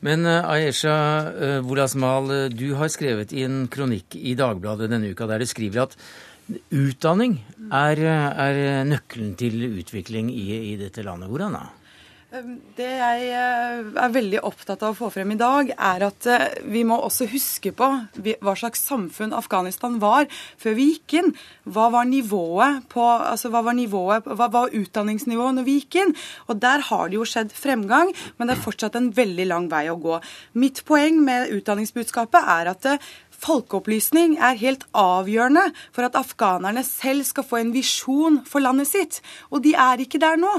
[0.00, 5.46] Men Ayesha Wolasmal, du har skrevet i en kronikk i Dagbladet denne uka der du
[5.48, 5.96] skriver at
[6.72, 7.36] utdanning
[7.68, 11.28] er, er nøkkelen til utvikling i, i dette landet.
[11.28, 11.66] Hvordan da?
[12.28, 16.26] Ehm, det jeg eh, er veldig opptatt av å få frem i dag, er at
[16.28, 17.88] eh, vi må også huske på
[18.44, 20.28] hva slags samfunn Afghanistan var
[20.60, 21.32] før vi gikk inn.
[21.64, 26.14] Hva var nivået på, altså hva var, nivået, hva var utdanningsnivået når vi gikk inn?
[26.52, 29.86] Og Der har det jo skjedd fremgang, men det er fortsatt en veldig lang vei
[29.88, 30.20] å gå.
[30.60, 37.22] Mitt poeng med utdanningsbudskapet er at eh, Folkeopplysning er helt avgjørende for at afghanerne selv
[37.24, 39.22] skal få en visjon for landet sitt.
[39.48, 40.58] Og de er ikke der nå.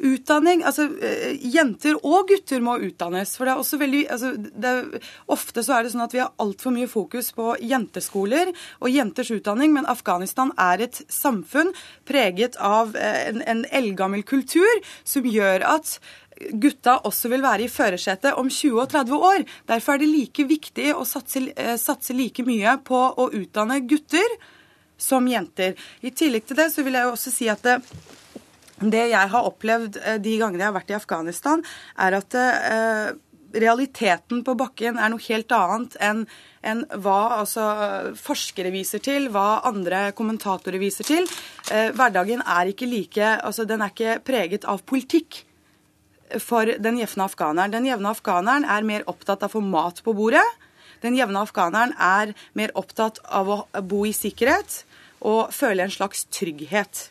[0.00, 3.34] Utdanning altså eh, Jenter og gutter må utdannes.
[3.36, 4.32] for det er også veldig, altså,
[4.62, 8.88] er, Ofte så er det sånn at vi har altfor mye fokus på jenteskoler og
[8.88, 11.74] jenters utdanning, men Afghanistan er et samfunn
[12.08, 15.98] preget av eh, en, en eldgammel kultur som gjør at
[16.62, 19.44] gutta også vil være i førersetet om 20 og 30 år.
[19.68, 24.38] Derfor er det like viktig å satse, eh, satse like mye på å utdanne gutter
[25.00, 25.76] som jenter.
[26.00, 27.78] I tillegg til det så vil jeg jo også si at det,
[28.80, 31.64] det jeg har opplevd eh, de gangene jeg har vært i Afghanistan,
[32.00, 33.10] er at eh,
[33.60, 36.24] realiteten på bakken er noe helt annet enn
[36.60, 37.64] enn hva altså,
[38.20, 41.28] forskere viser til, hva andre kommentatorer viser til.
[41.72, 45.46] Eh, hverdagen er ikke like altså Den er ikke preget av politikk
[46.38, 47.72] for den jevne afghaneren.
[47.72, 50.44] Den jevne afghaneren er mer opptatt av å få mat på bordet.
[51.00, 54.82] Den jevne afghaneren er mer opptatt av å bo i sikkerhet
[55.24, 57.08] og føle en slags trygghet.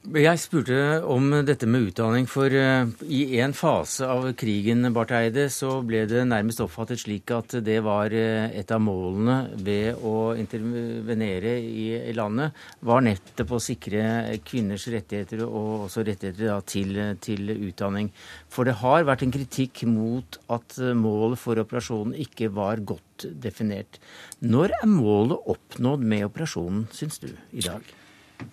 [0.00, 5.44] Jeg spurte om dette med utdanning, for uh, i en fase av krigen Barth Eide,
[5.52, 10.32] så ble det nærmest oppfattet slik at det var uh, et av målene ved å
[10.40, 17.52] intervenere i, landet, var nettopp å sikre kvinners rettigheter og også rettigheter da, til, til,
[17.68, 18.08] utdanning.
[18.48, 24.00] For det har vært en kritikk mot at målet for operasjonen ikke var godt definert.
[24.40, 27.99] Når er målet oppnådd med operasjonen, syns du, i dag?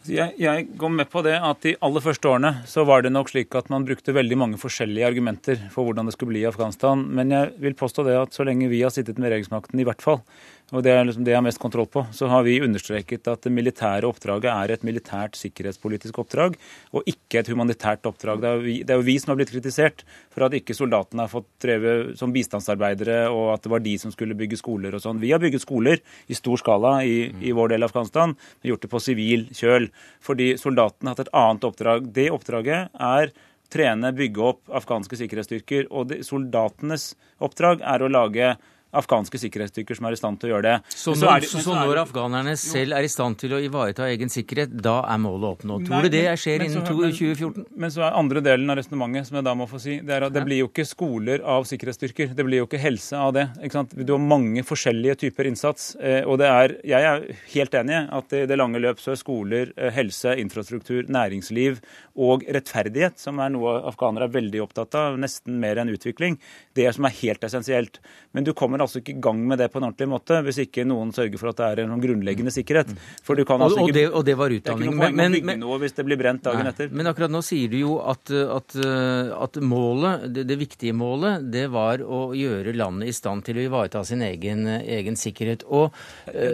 [0.07, 3.31] Jeg, jeg, går med på det at De aller første årene så var det nok
[3.31, 7.03] slik at man brukte veldig mange forskjellige argumenter for hvordan det skulle bli i Afghanistan.
[7.17, 10.03] Men jeg vil påstå det at så lenge vi har sittet med regjeringsmakten, i hvert
[10.03, 10.21] fall,
[10.75, 13.45] og det er liksom det jeg har mest kontroll på, så har vi understreket at
[13.45, 16.57] det militære oppdraget er et militært sikkerhetspolitisk oppdrag,
[16.91, 18.41] og ikke et humanitært oppdrag.
[18.43, 20.03] Det er, vi, det er, jo vi som har blitt kritisert
[20.33, 24.11] for at ikke soldatene har fått dreve som bistandsarbeidere, og at det var de som
[24.11, 25.23] skulle bygge skoler og sånn.
[25.23, 28.83] Vi har bygget skoler i stor skala i, i vår del av Afghanistan, men gjort
[28.83, 29.87] det på sivil kjøl.
[30.19, 32.11] Fordi soldatene har hatt et annet oppdrag.
[32.11, 33.31] Det oppdraget er
[33.71, 35.87] trene, bygge opp afghanske sikkerhetsstyrker.
[35.95, 38.57] Og soldatenes oppdrag er å lage
[38.95, 40.75] afghanske sikkerhetsstyrker som er i stand til å gjøre det.
[40.93, 44.31] Så, så, når, så, så når afghanerne selv er i stand til å ivareta egen
[44.31, 45.87] sikkerhet, da er målet oppnådd?
[45.89, 47.65] Tror du det skjer innen 2014?
[47.65, 50.15] Men, men, så er andre delen av resonnementet som jeg da må få si, det
[50.17, 52.31] er at det blir jo ikke skoler av sikkerhetsstyrker.
[52.37, 53.47] Det blir jo ikke helse av det.
[53.97, 55.89] Du har mange forskjellige typer innsats.
[55.99, 59.13] Eh, og det er, jeg er helt enig i at i det lange løp så
[59.13, 61.81] er skoler, eh, helse, infrastruktur, næringsliv
[62.17, 66.37] og rettferdighet, som er noe afghanere er veldig opptatt av, nesten mer enn utvikling,
[66.77, 67.99] det som er helt essensielt.
[68.33, 70.85] Men du kommer altså ikke i gang med det på en ordentlig måte hvis ikke
[70.87, 72.93] noen sørger for at det er en sånn grunnleggende sikkerhet.
[73.25, 74.83] For du kan altså ikke, og, det, og det var utdanning.
[74.83, 76.67] Det er ikke noe poeng men, å bygge men, noe hvis det blir brent dagen
[76.67, 76.93] nei, etter.
[76.99, 78.77] Men akkurat nå sier du jo at, at,
[79.47, 83.67] at målet, det, det, viktige målet, det var å gjøre landet i stand til å
[83.67, 85.67] ivareta sin egen, egen sikkerhet.
[85.67, 85.91] Og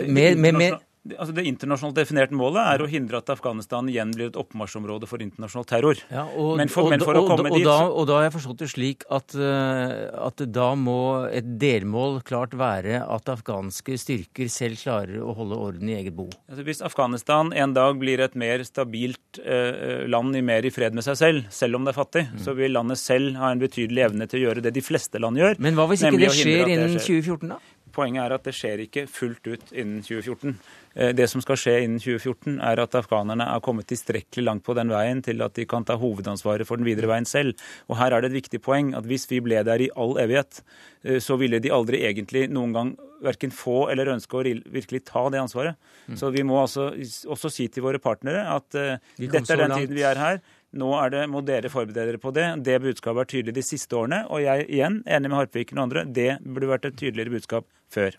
[0.07, 4.29] med, med, med Altså det internasjonalt definerte målet er å hindre at Afghanistan igjen blir
[4.29, 5.99] et oppmarsjområde for internasjonal terror.
[6.07, 7.65] Ja, og, men, for, men for og, å komme dit...
[7.67, 12.21] Da, og da har jeg forstått det slik at, eh, at da må et delmål
[12.23, 16.29] klart være at afghanske styrker selv klarer å holde orden i eget bo.
[16.47, 20.95] Altså hvis Afghanistan en dag blir et mer stabilt eh, land i mer i fred
[20.95, 22.41] med seg selv, selv om det er fattig, mm.
[22.47, 25.43] så vil landet selv ha en betydelig evne til å gjøre det de fleste land
[25.43, 25.59] gjør.
[25.59, 27.59] Men hva hvis ikke det skjer innen 2014, da?
[27.93, 30.55] Poenget er at det skjer ikke fullt ut innen 2014.
[30.95, 34.75] Eh, det som skal skje innen 2014, er at afghanerne er kommet tilstrekkelig langt på
[34.77, 37.53] den veien til at de kan ta hovedansvaret for den videre veien selv.
[37.89, 40.63] Og her er det et viktig poeng at hvis vi ble der i all evighet,
[41.05, 45.27] eh, så ville de aldri egentlig noen gang verken få eller ønske å virkelig ta
[45.31, 45.77] det ansvaret.
[46.07, 46.17] Mm.
[46.19, 46.89] Så vi må altså
[47.31, 50.41] også si til våre partnere at uh, dette er den tiden vi er her.
[50.79, 52.47] Nå er det, må dere forberede dere på det.
[52.65, 54.23] Det budskapet har vært tydelig de siste årene.
[54.33, 58.17] Og jeg igjen, enig med Harpviken og andre, det burde vært et tydeligere budskap før.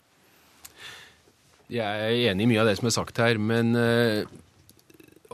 [1.73, 3.73] Jeg er enig i mye av det som er sagt her, men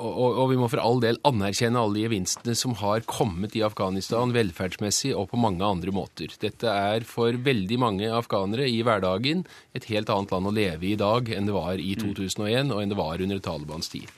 [0.01, 3.55] og, og, og, vi må for all del anerkjenne alle de gevinstene som har kommet
[3.57, 6.31] i Afghanistan velferdsmessig og på mange andre måter.
[6.41, 9.43] Dette er for veldig mange afghanere i hverdagen
[9.77, 12.81] et helt annet land å leve i i dag enn det var i 2001 og
[12.81, 14.09] enn det var under Talibans tid.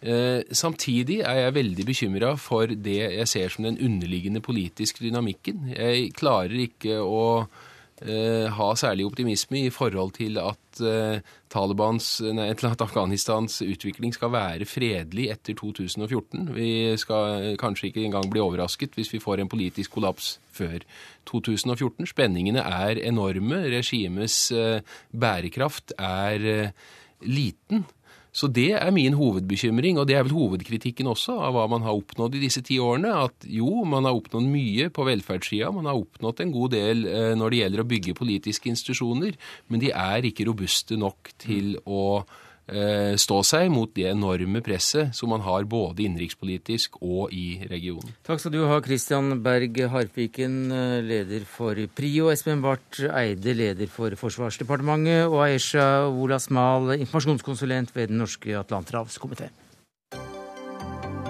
[0.00, 5.74] Eh, samtidig er jeg veldig bekymra for det jeg ser som den underliggende politiske dynamikken.
[5.76, 7.26] Jeg klarer ikke å
[8.00, 11.20] Eh, ha særlig optimisme i forhold til at eh,
[12.32, 16.48] nei, at Afghanistans utvikling skal være fredelig etter 2014.
[16.56, 20.80] Vi skal kanskje ikke engang bli overrasket hvis vi får en politisk kollaps før
[21.28, 22.08] 2014.
[22.08, 23.66] Spenningene er enorme.
[23.68, 24.80] Regimets eh,
[25.12, 26.72] bærekraft er
[27.20, 27.84] liten.
[28.30, 31.98] Så det er min hovedbekymring, og det er vel hovedkritikken også av hva man har
[31.98, 33.10] oppnådd i disse ti årene.
[33.26, 37.32] At jo, man har oppnådd mye på velferdssida, man har oppnådd en god del eh,
[37.38, 39.34] når det gjelder å bygge politiske institusjoner,
[39.66, 42.22] men de er ikke robuste nok til å
[43.20, 48.14] stå seg mot det enorme presset som man har både innenrikspolitisk og i regionen.
[48.26, 53.90] Takk skal du ha, Christian Berg Harpviken, eh, leder for PRIO, Espen Barth Eide, leder
[53.90, 59.50] for Forsvarsdepartementet, og Aisha Wolasmal, informasjonskonsulent ved Den norske atlanterhavskomité.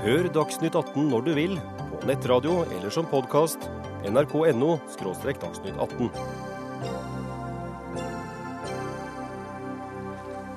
[0.01, 1.59] Hør Dagsnytt 18 når du vil,
[2.01, 3.69] på nettradio eller som podkast.
[4.09, 4.79] nrk.no–
[5.45, 6.50] dagsnytt 18.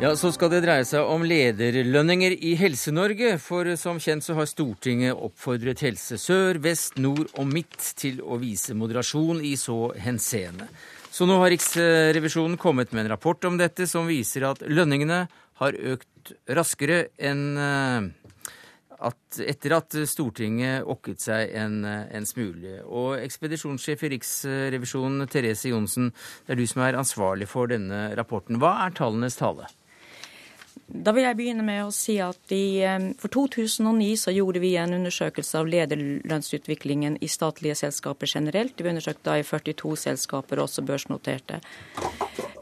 [0.03, 3.37] Ja, Så skal det dreie seg om lederlønninger i Helse-Norge.
[3.39, 8.35] For som kjent så har Stortinget oppfordret Helse Sør, Vest, Nord og Midt til å
[8.41, 10.65] vise moderasjon i så henseende.
[11.07, 15.21] Så nå har Riksrevisjonen kommet med en rapport om dette som viser at lønningene
[15.61, 18.09] har økt raskere enn eh,
[19.07, 22.81] at etter at Stortinget okket seg en, en, smule.
[22.83, 26.11] Og ekspedisjonssjef i Riksrevisjonen, Therese Johnsen,
[26.43, 28.59] det er du som er ansvarlig for denne rapporten.
[28.59, 29.71] Hva er tallenes tale?
[30.87, 32.83] Da vil jeg begynne med å si at i,
[33.21, 38.75] For 2009 så gjorde vi en undersøkelse av lederlønnsutviklingen i statlige selskaper generelt.
[38.77, 41.61] Vi undersøkte da i 42 selskaper, også børsnoterte.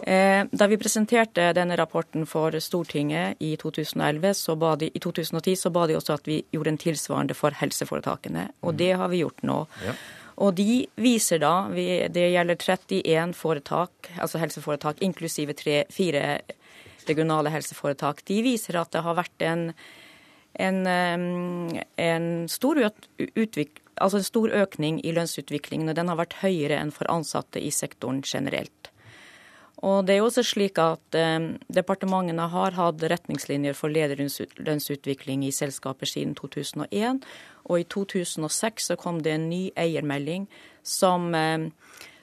[0.03, 5.57] Eh, da vi presenterte denne rapporten for Stortinget i 2011, så ba de, i 2010
[5.65, 8.47] så ba de også at vi gjorde en tilsvarende for helseforetakene.
[8.61, 9.59] Og det har vi gjort nå.
[9.85, 9.97] Ja.
[10.41, 16.39] Og de viser da, Det gjelder 31 foretak, altså helseforetak, inklusive tre, fire
[17.09, 19.67] regionale helseforetak, de viser at det har vært en,
[20.59, 20.79] en,
[21.97, 22.81] en, stor,
[23.19, 27.61] utvik, altså en stor økning i lønnsutviklingen, og den har vært høyere enn for ansatte
[27.61, 28.91] i sektoren generelt.
[29.81, 31.39] Og det er jo også slik at eh,
[31.73, 37.23] Departementene har hatt retningslinjer for lederlønnsutvikling i selskaper siden 2001.
[37.65, 40.45] Og i 2006 så kom det en ny eiermelding
[40.85, 41.65] som, eh,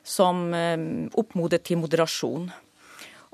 [0.07, 0.79] som eh,
[1.19, 2.47] oppmodet til moderasjon.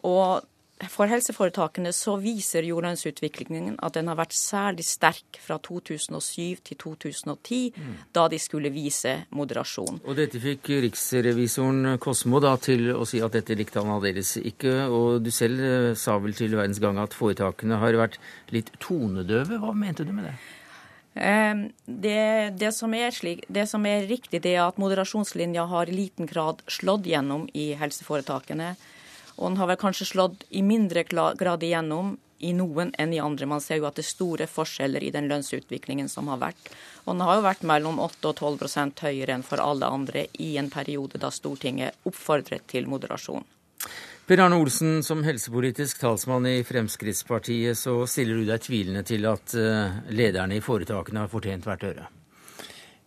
[0.09, 0.49] Og
[0.91, 7.61] for helseforetakene så viser jordlønnsutviklingen at den har vært særlig sterk fra 2007 til 2010,
[7.77, 7.93] mm.
[8.17, 10.01] da de skulle vise moderasjon.
[10.05, 14.75] Og dette fikk riksrevisoren Kosmo da til å si at dette likte han aldeles ikke.
[14.89, 18.21] Og du selv eh, sa vel til Verdens Gang at foretakene har vært
[18.55, 19.61] litt tonedøve.
[19.63, 20.37] Hva mente du med det?
[21.15, 25.95] Ehm, det, det, som slik, det, som er riktig, det er at moderasjonslinja har i
[25.95, 28.75] liten grad slått gjennom i helseforetakene.
[29.37, 33.49] Og den har vel kanskje slått i mindre grad igjennom i noen enn i andre.
[33.49, 36.71] Man ser jo at det er store forskjeller i den lønnsutviklingen som har vært.
[37.05, 40.55] Og den har jo vært mellom 8 og 12% høyere enn for alle andre i
[40.61, 43.47] en periode da Stortinget oppfordret til moderasjon.
[44.25, 49.53] Per Arne Olsen, som helsepolitisk talsmann i Fremskrittspartiet, så stiller du deg tvilende til at
[49.61, 52.07] eh, lederne i foretakene har fortjent hvert øre?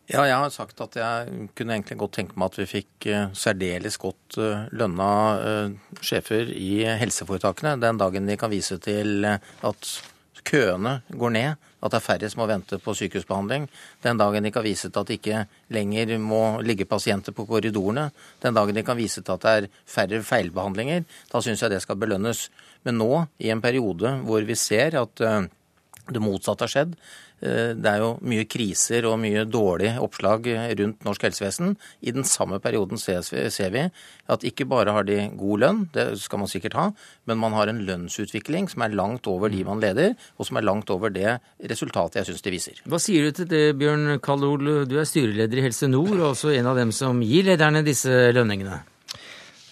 [0.07, 3.33] Ja, jeg har sagt at jeg kunne egentlig godt tenke meg at vi fikk uh,
[3.35, 9.89] særdeles godt uh, lønna uh, sjefer i helseforetakene den dagen de kan vise til at
[10.47, 13.67] køene går ned, at det er færre som må vente på sykehusbehandling.
[14.05, 15.43] Den dagen de kan vise til at det ikke
[15.75, 18.07] lenger må ligge pasienter på korridorene.
[18.39, 21.03] Den dagen de kan vise til at det er færre feilbehandlinger.
[21.33, 22.47] Da syns jeg det skal belønnes.
[22.87, 23.11] Men nå,
[23.43, 25.19] i en periode hvor vi ser at
[26.07, 30.47] det motsatte har skjedd, Eh, det er jo mye kriser og mye dårlig oppslag
[30.79, 31.75] rundt norsk helsevesen.
[32.01, 33.83] I den samme perioden ser vi
[34.27, 36.87] at ikke bare har de god lønn, det skal man sikkert ha,
[37.29, 40.65] men man har en lønnsutvikling som er langt over de man leder, og som er
[40.65, 41.37] langt over det
[41.69, 42.81] resultatet jeg syns de viser.
[42.89, 44.87] Hva sier du til det, Bjørn Kallol?
[44.89, 48.31] Du er styreleder i Helse Nord, og også en av dem som gir lederne disse
[48.33, 48.81] lønningene.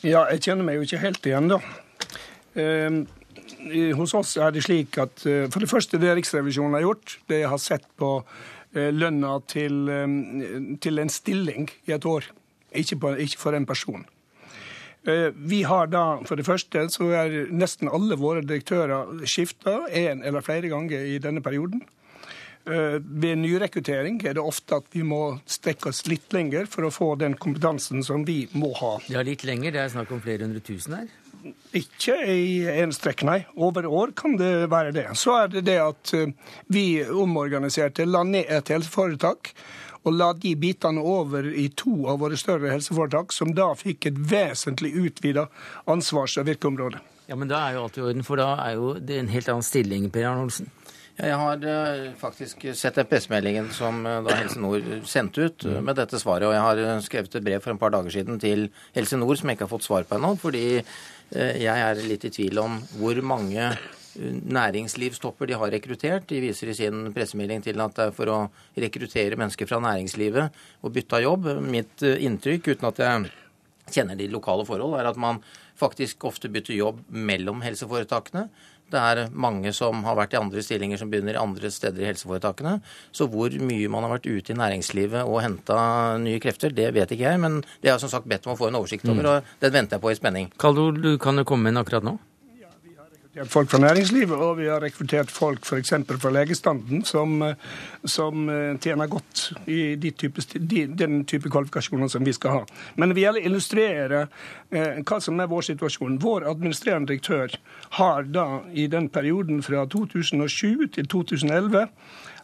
[0.06, 1.62] Ja, jeg kjenner meg jo ikke helt igjen, da.
[2.56, 3.06] Um,
[3.98, 7.44] hos oss er det slik at eh, for det første det Riksrevisjonen har gjort, det
[7.50, 8.18] har sett på
[8.76, 12.30] eh, lønna til, eh, til en stilling i et år,
[12.76, 14.06] ikke, på, ikke for en person.
[15.06, 20.42] Vi har da, For det første så er nesten alle våre direktører skifta en eller
[20.42, 21.84] flere ganger i denne perioden.
[22.66, 27.12] Ved nyrekruttering er det ofte at vi må strekke oss litt lenger for å få
[27.22, 28.96] den kompetansen som vi må ha.
[29.14, 29.78] Ja, litt lenger?
[29.78, 31.14] Det er snakk om flere hundre tusen her?
[31.76, 33.40] Ikke i en strekk, nei.
[33.56, 35.08] Over år kan det være det.
[35.20, 36.32] Så er det det at eh,
[36.72, 39.54] vi omorganiserte, la ned et helseforetak.
[40.06, 44.20] Og la de bitene over i to av våre større helseforetak, som da fikk et
[44.30, 45.48] vesentlig utvida
[45.90, 47.02] ansvars- og virkeområde.
[47.26, 49.50] Ja, Men da er jo alt i orden, for da er jo det en helt
[49.50, 50.70] annen stilling, Per Arne Olsen?
[50.70, 55.66] Ja, jeg har uh, faktisk sett den pressemeldingen som uh, da Helse Nord sendte ut
[55.68, 56.48] uh, med dette svaret.
[56.50, 59.50] Og jeg har skrevet et brev for en par dager siden til Helse Nord som
[59.50, 60.34] jeg ikke har fått svar på ennå.
[60.42, 60.66] Fordi
[61.34, 66.28] Eh, jeg er litt i tvil om hvor mange eh, næringslivstopper de har rekruttert.
[66.30, 68.40] De viser i sin pressemelding til at det er for å
[68.78, 71.50] rekruttere mennesker fra næringslivet og bytte av jobb.
[71.66, 73.34] Mitt eh, inntrykk, uten at jeg
[73.96, 75.42] kjenner de lokale forhold, er at man
[75.78, 78.48] faktisk ofte bytter jobb mellom helseforetakene.
[78.94, 82.78] Det er mange som har vært i andre stillinger som begynner andre steder i helseforetakene.
[83.16, 85.80] Så hvor mye man har vært ute i næringslivet og henta
[86.22, 87.42] nye krefter, det vet ikke jeg.
[87.42, 89.32] Men det har jeg som sagt bedt om å få en oversikt over, mm.
[89.32, 90.54] og den venter jeg på i spenning.
[90.62, 92.18] Kaldor, du kan jo komme inn akkurat nå?
[93.44, 95.90] Folk fra næringslivet, og vi har rekruttert folk f.eks.
[96.22, 97.42] fra legestanden som,
[98.08, 98.46] som,
[98.80, 102.62] tjener godt i de type, de, den type kvalifikasjoner som vi skal ha.
[102.96, 104.22] Men det gjelder å illustrere
[104.72, 106.16] eh, hva som er vår situasjon.
[106.24, 107.58] Vår administrerende direktør
[108.00, 111.90] har da i den perioden fra 2007 til 2011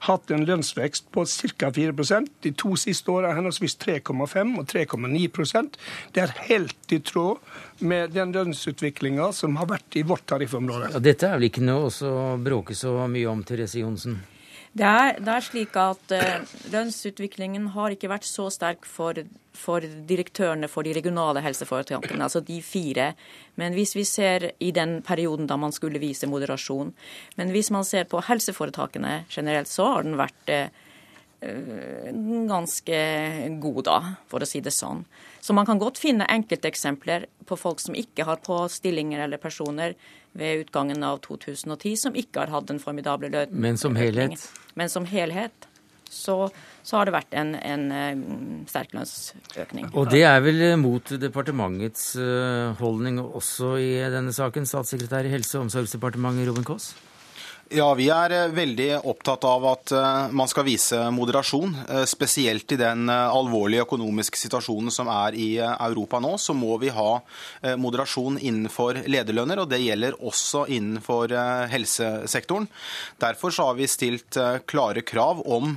[0.07, 1.69] hatt en lønnsvekst på ca.
[1.75, 5.69] 4% De to siste årene henholdsvis 3,5 og 3,9
[6.13, 7.37] Det er helt i tråd
[7.79, 10.91] med den lønnsutviklinga som har vært i vårt tariffområde.
[10.93, 14.19] Ja, dette er vel ikke noe å bråke så mye om, Therese Johnsen?
[14.71, 19.17] Det er, det er, slik at uh, lønnsutviklingen har ikke vært så sterk for,
[19.53, 23.11] for, direktørene for de regionale helseforetakene, altså de fire.
[23.59, 26.93] Men hvis vi ser i den perioden da man skulle vise moderasjon
[27.37, 30.69] Men hvis man ser på helseforetakene generelt, så har den vært uh,
[32.47, 32.97] ganske
[33.61, 33.99] god, da,
[34.29, 35.03] for å si det sånn.
[35.41, 39.95] Så man kan godt finne enkelteksempler på folk som ikke har på stillinger eller personer
[40.37, 43.51] ved utgangen av 2010 som ikke har hatt en formidable lønn.
[43.51, 44.45] Men som helhet?
[44.79, 45.67] Men som helhet
[46.11, 46.35] så,
[46.83, 48.25] så har det vært en, en, en,
[48.69, 49.91] sterk lønnsøkning.
[49.95, 55.57] Og det er vel mot departementets eh, holdning også i denne saken, statssekretær i Helse-
[55.59, 56.91] og omsorgsdepartementet Robin Koss?
[57.71, 61.71] Ja, Vi er eh, veldig opptatt av at eh, man skal vise moderasjon.
[61.85, 66.89] Eh, spesielt i den alvorlige økonomiske situasjonen som er i Europa nå, så må vi
[66.91, 67.21] ha
[67.79, 71.31] moderasjon innenfor lederlønner, og det gjelder også innenfor
[71.71, 72.67] helsesektoren.
[73.21, 74.37] Derfor har vi stilt
[74.69, 75.75] klare krav om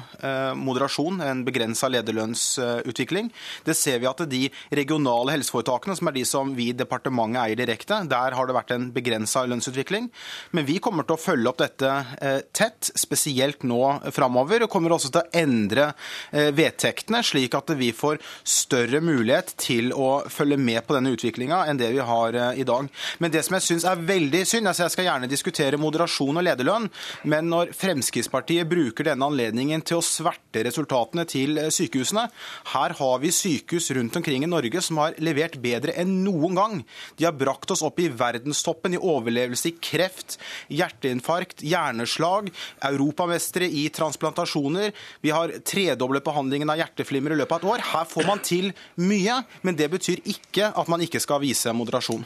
[0.59, 3.30] moderasjon, en begrensa lederlønnsutvikling.
[3.66, 4.42] Det ser vi at de
[4.74, 8.74] regionale helseforetakene, som er de som vi i departementet eier direkte, der har det vært
[8.76, 10.09] en begrensa lønnsutvikling.
[10.57, 13.80] Men vi kommer til å følge opp dette dette eh, tett, spesielt nå
[14.14, 14.64] framover.
[14.64, 15.91] Og kommer også til å endre
[16.32, 21.64] eh, vedtektene, slik at vi får større mulighet til å følge med på denne utviklinga
[21.68, 22.89] enn det vi har eh, i dag.
[23.22, 26.47] Men det som jeg syns er veldig synd, altså jeg skal gjerne diskutere moderasjon og
[26.47, 26.91] lederlønn,
[27.30, 32.26] men når Fremskrittspartiet bruker denne anledningen til å sverte resultatene til sykehusene
[32.72, 36.76] Her har vi sykehus rundt omkring i Norge som har levert bedre enn noen gang.
[37.18, 40.39] De har brakt oss opp i verdenstoppen i overlevelse i kreft,
[40.72, 42.51] hjerteinfarkt, hjerneslag,
[42.89, 44.95] europamestere i transplantasjoner.
[45.25, 47.85] Vi har tredoblet behandlingen av hjerteflimmer i løpet av et år.
[47.93, 48.70] Her får man til
[49.03, 52.25] mye, men det betyr ikke at man ikke skal vise moderasjon.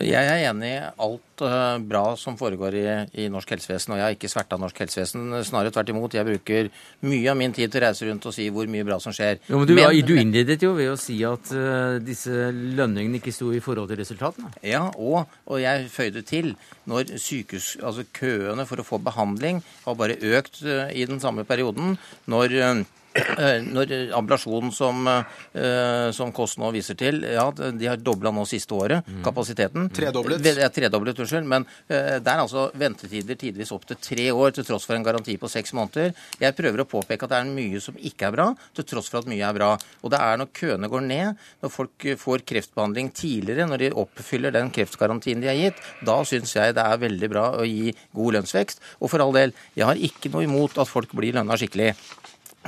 [0.00, 2.84] Jeg er enig i alt uh, bra som foregår i,
[3.20, 5.26] i, norsk helsevesen, og jeg har ikke sverta norsk helsevesen.
[5.44, 6.16] Snarere tvert imot.
[6.16, 6.70] Jeg bruker
[7.04, 9.42] mye av min tid til å reise rundt og si hvor mye bra som skjer.
[9.50, 13.34] Jo, men du, men, du innledet jo ved å si at uh, disse lønningene ikke
[13.36, 14.54] sto i forhold til resultatene.
[14.64, 16.54] Ja, og, og jeg føyde til
[16.88, 21.44] når sykehus, altså køene for å få behandling har bare økt uh, i den samme
[21.48, 21.98] perioden.
[22.32, 28.32] når Eh, når Ablasjon, som, eh, som Kåss nå viser til, ja, de har dobla
[28.32, 29.20] nå siste året mm.
[29.26, 29.88] kapasiteten.
[29.92, 30.46] Tredoblet?
[30.56, 31.48] Ja, tredoblet, unnskyld.
[31.48, 35.04] Men uh, det er altså ventetider tidvis opp til tre år, til tross for en
[35.04, 36.14] garanti på seks måneder.
[36.40, 39.22] Jeg prøver å påpeke at det er mye som ikke er bra, til tross for
[39.22, 39.72] at mye er bra.
[40.02, 44.54] Og det er når køene går ned, når folk får kreftbehandling tidligere, når de oppfyller
[44.54, 48.38] den kreftgarantien de har gitt, da syns jeg det er veldig bra å gi god
[48.38, 48.82] lønnsvekst.
[49.00, 51.92] Og for all del, jeg har ikke noe imot at folk blir lønna skikkelig.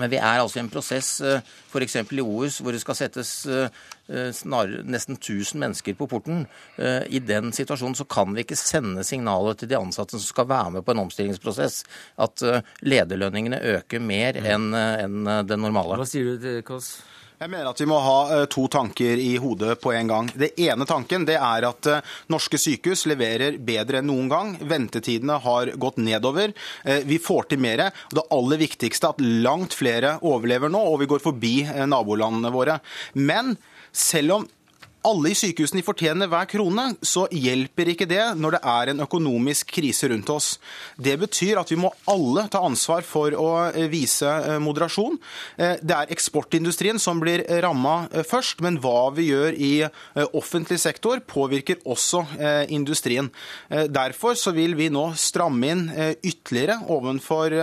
[0.01, 1.97] Men vi er altså i en prosess eh, f.eks.
[2.03, 3.68] i OUS hvor det skal settes eh,
[4.11, 6.45] eh, snarere nesten 1000 mennesker på porten.
[6.78, 10.76] I den situasjonen så kan vi ikke sende signaler til de ansatte som skal være
[10.76, 11.84] med på en omstillingsprosess,
[12.20, 12.42] at
[12.82, 16.01] lederlønningene øker mer enn den normale.
[16.01, 16.97] Hva sier du til Kåss?
[17.45, 20.30] Jeg mener at vi må ha eh, to tanker i hodet på en gang.
[20.32, 24.55] Det ene tanken det er at eh, norske sykehus leverer bedre enn noen gang.
[24.64, 26.55] Ventetidene har gått nedover.
[26.88, 27.90] Eh, vi får til mer.
[28.16, 31.53] Det aller viktigste er at langt flere overlever nå, og vi går forbi
[31.84, 32.78] nabolandene våre.
[33.12, 33.59] Men
[33.92, 34.49] selv om
[35.05, 39.74] alle i sykehusene fortjener hver krone, så hjelper ikke det når det er en økonomisk
[39.76, 40.55] krise rundt oss.
[40.96, 45.18] Det betyr at vi må alle ta ansvar for å eh, vise eh, moderasjon.
[45.59, 49.72] Eh, det er eksportindustrien som blir ramma først, men hva vi gjør i
[50.36, 52.22] offentlig sektor påvirker også
[52.72, 53.28] industrien.
[53.68, 55.84] Derfor så vil vi nå stramme inn
[56.14, 57.55] ytterligere overfor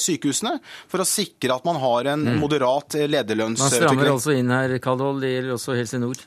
[0.00, 0.56] sykehusene,
[0.90, 2.42] for å sikre at man har en mm.
[2.42, 3.86] moderat lederlønnsutvikling.
[3.86, 5.22] Man strammer altså inn her, Kaldhold.
[5.24, 6.26] Det gjelder også Helse Nord?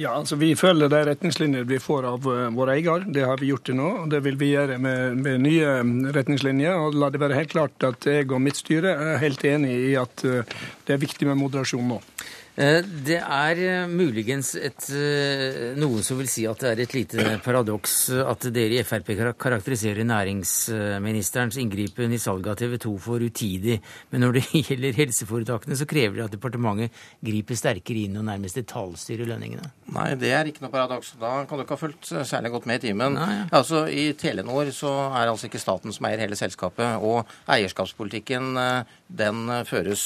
[0.00, 3.02] Ja, altså Vi følger de retningslinjer vi får av uh, vår eier.
[3.12, 3.88] Det har vi gjort til nå.
[4.00, 5.74] og Det vil vi gjøre med, med, nye
[6.16, 6.72] retningslinjer.
[6.72, 9.90] og La det være helt klart at jeg og mitt styre er helt enig i
[10.00, 10.40] at uh,
[10.88, 12.00] det er viktig med moderasjon nå.
[12.60, 16.96] Eh, det er eh, muligens et, eh, noen som vil si at det er et
[16.96, 23.24] lite paradoks at dere i Frp karakteriserer næringsministerens inngripen i salget av TV 2 for
[23.24, 23.78] utidig,
[24.10, 28.58] men når det gjelder helseforetakene, så krever det at departementet griper sterkere inn og nærmest
[28.60, 29.70] detaljstyrer lønningene?
[29.94, 31.14] Nei, det er ikke noe paradoks.
[31.22, 33.16] Da kan du ikke ha fulgt særlig godt med i timen.
[33.16, 33.46] Nei, ja.
[33.56, 38.52] Altså, I Telenor så er altså ikke staten som eier hele selskapet, og eierskapspolitikken
[39.08, 40.04] den føres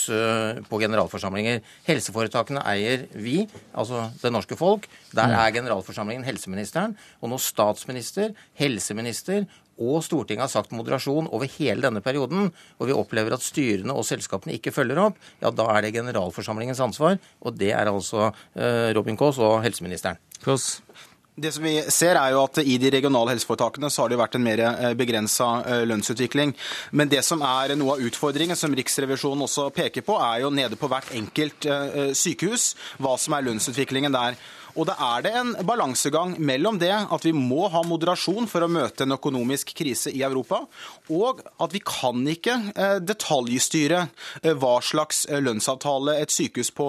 [0.68, 1.60] på generalforsamlinger.
[1.88, 3.42] Helseforetakene Helseforetakene eier vi,
[3.74, 4.86] altså det norske folk.
[5.14, 5.36] Der mm.
[5.40, 6.94] er generalforsamlingen helseministeren.
[7.20, 12.94] Og når statsminister, helseminister og Stortinget har sagt moderasjon over hele denne perioden, og vi
[12.94, 17.18] opplever at styrene og selskapene ikke følger opp, ja, da er det generalforsamlingens ansvar.
[17.42, 20.20] Og det er altså eh, Robin Kaas og helseministeren.
[20.44, 20.78] Kås.
[21.36, 24.20] Det som vi ser er jo at I de regionale helseforetakene så har det jo
[24.20, 26.52] vært en mer eh, begrensa eh, lønnsutvikling.
[26.94, 30.78] Men det som er noe av utfordringen, som Riksrevisjonen også peker på, er jo nede
[30.78, 34.38] på hvert enkelt eh, sykehus hva som er lønnsutviklingen der.
[34.74, 38.70] Og det er det en balansegang mellom det at vi må ha moderasjon for å
[38.70, 40.64] møte en økonomisk krise i Europa,
[41.14, 44.00] og at vi kan ikke eh, detaljstyre
[44.42, 46.88] eh, hva slags eh, lønnsavtale et sykehus på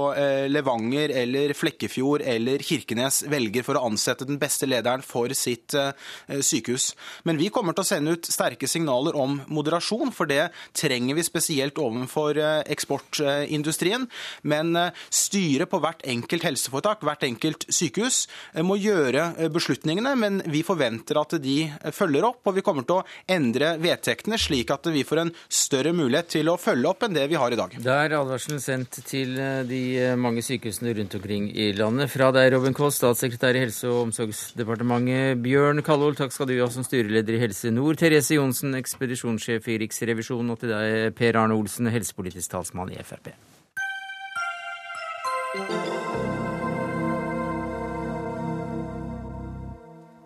[0.50, 6.88] Levanger eller Flekkefjord eller Kirkenes velger for å ansette den beste lederen for sitt sykehus.
[7.28, 11.26] Men vi kommer til å sende ut sterke signaler om moderasjon, for det trenger vi
[11.26, 12.40] spesielt overfor
[12.72, 14.08] eksportindustrien.
[14.48, 14.74] Men
[15.10, 20.64] styret på hvert enkelt helseforetak, hvert enkelt sykehus eh, må gjøre eh, beslutningene, men vi
[20.66, 22.42] forventer at de eh, følger opp.
[22.48, 26.52] Og vi kommer til å endre vedtektene slik at vi får en større mulighet til
[26.52, 27.76] å følge opp enn det vi har i dag.
[27.76, 29.36] Det er advarselen sendt til
[29.70, 29.82] de
[30.20, 32.12] mange sykehusene rundt omkring i landet.
[32.14, 35.42] Fra deg, Robin Kvål, statssekretær i Helse- og omsorgsdepartementet.
[35.44, 38.00] Bjørn Kallol, takk skal du ha som styreleder i Helse Nord.
[38.02, 40.54] Therese Johnsen, ekspedisjonssjef i Riksrevisjonen.
[40.56, 43.34] Og til deg, Per Arne Olsen, helsepolitisk talsmann i Frp.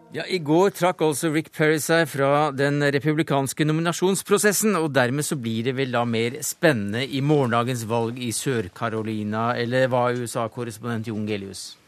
[0.09, 5.37] Ja, I går trakk altså Rick Perry seg fra den republikanske nominasjonsprosessen, og dermed så
[5.37, 11.29] blir det vel da mer spennende i morgendagens valg i Sør-Carolina, eller hva, USA-korrespondent Jon
[11.29, 11.78] Gelius?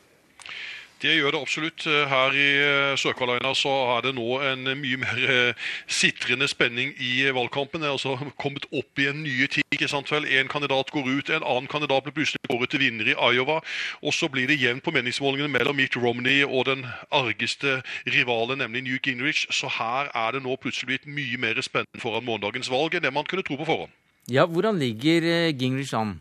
[1.02, 1.84] Det gjør det absolutt.
[1.86, 7.24] Her i eh, Sør-Carolina så er det nå en mye mer eh, sitrende spenning i
[7.34, 7.82] valgkampen.
[7.82, 9.66] Det er altså kommet opp i en nye tid.
[9.74, 10.28] ikke sant vel?
[10.30, 13.58] En kandidat går ut, en annen kandidat blir plutselig kåret til vinner i Iowa.
[14.06, 18.86] Og så blir det jevnt på meningsmålingene mellom Mitt Romney og den argeste rivalen, nemlig
[18.86, 19.47] New Gingrich.
[19.49, 23.14] Så her er det nå plutselig blitt mye mer spennende foran morgendagens valg enn det
[23.16, 23.89] man kunne tro på forhånd.
[24.30, 26.20] Ja, Hvordan ligger eh, Gingrich an?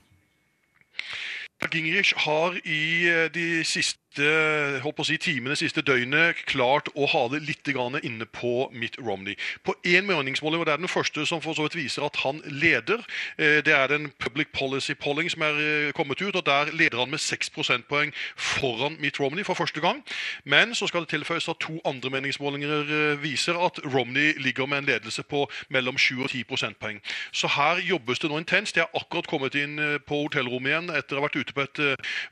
[1.68, 7.26] Gingrich har i de siste, holdt på å si, timene, siste døgnet klart å ha
[7.30, 9.36] det litt inne på Mitt Romney.
[9.62, 12.40] På én meningsmåling, og det er den første som for så vidt viser at han
[12.46, 13.04] leder.
[13.38, 16.98] Eh, det er den Public Policy Polling som er eh, kommet ut, og der leder
[16.98, 20.02] han med 6 prosentpoeng foran Mitt Romney for første gang.
[20.44, 24.78] Men så skal det tilføyes at to andre meningsmålinger eh, viser at Romney ligger med
[24.78, 27.00] en ledelse på mellom 7 og 10 prosentpoeng.
[27.32, 28.76] Så her jobbes det nå intenst.
[28.76, 31.80] Jeg har akkurat kommet inn på hotellrommet igjen etter å ha vært ute på et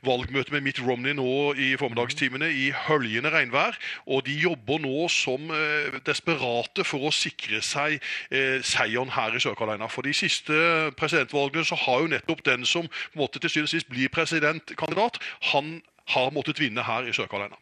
[0.05, 3.77] valgmøte med Mitt Romney nå i formiddagstimene i høljende regnvær.
[4.07, 7.99] Og de jobber nå som eh, desperate for å sikre seg
[8.31, 9.89] eh, seieren her i Sør-Carolina.
[9.91, 10.57] For de siste
[10.99, 15.19] presidentvalgene så har jo nettopp den som måte til syvende og sist blir presidentkandidat,
[15.53, 15.79] han
[16.15, 17.59] har måttet vinne her i Sør-Carolina.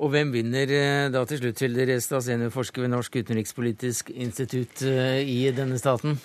[0.00, 5.20] Og hvem vinner eh, da til slutt, Hilde Restad, seniorforsker ved Norsk utenrikspolitisk institutt eh,
[5.28, 6.16] i denne staten?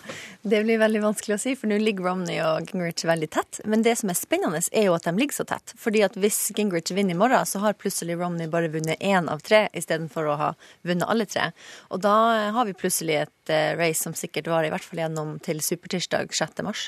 [0.41, 3.59] Det blir veldig vanskelig å si, for nå ligger Romney og Gingrich veldig tett.
[3.67, 5.75] Men det som er spennende, er jo at de ligger så tett.
[5.77, 9.43] Fordi at hvis Gingrich vinner i morgen, så har plutselig Romney bare vunnet én av
[9.45, 10.49] tre, istedenfor å ha
[10.87, 11.49] vunnet alle tre.
[11.91, 12.15] Og da
[12.55, 16.31] har vi plutselig et eh, race som sikkert varer i hvert fall gjennom til supertirsdag
[16.39, 16.63] 6.
[16.65, 16.87] mars.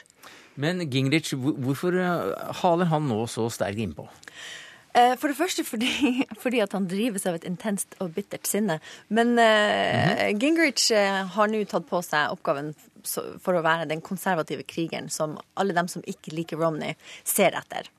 [0.59, 1.99] Men Gingrich, hvorfor
[2.63, 4.07] haler han nå så sterkt innpå?
[4.93, 5.89] Eh, for det første fordi,
[6.43, 8.79] fordi, at han drives av et intenst og bittert sinne.
[9.09, 10.39] Men mm -hmm.
[10.39, 12.73] Gingrich eh, har nå tatt på seg oppgaven
[13.39, 17.89] for å være den konservative krigeren som alle dem som ikke liker Romney, ser etter.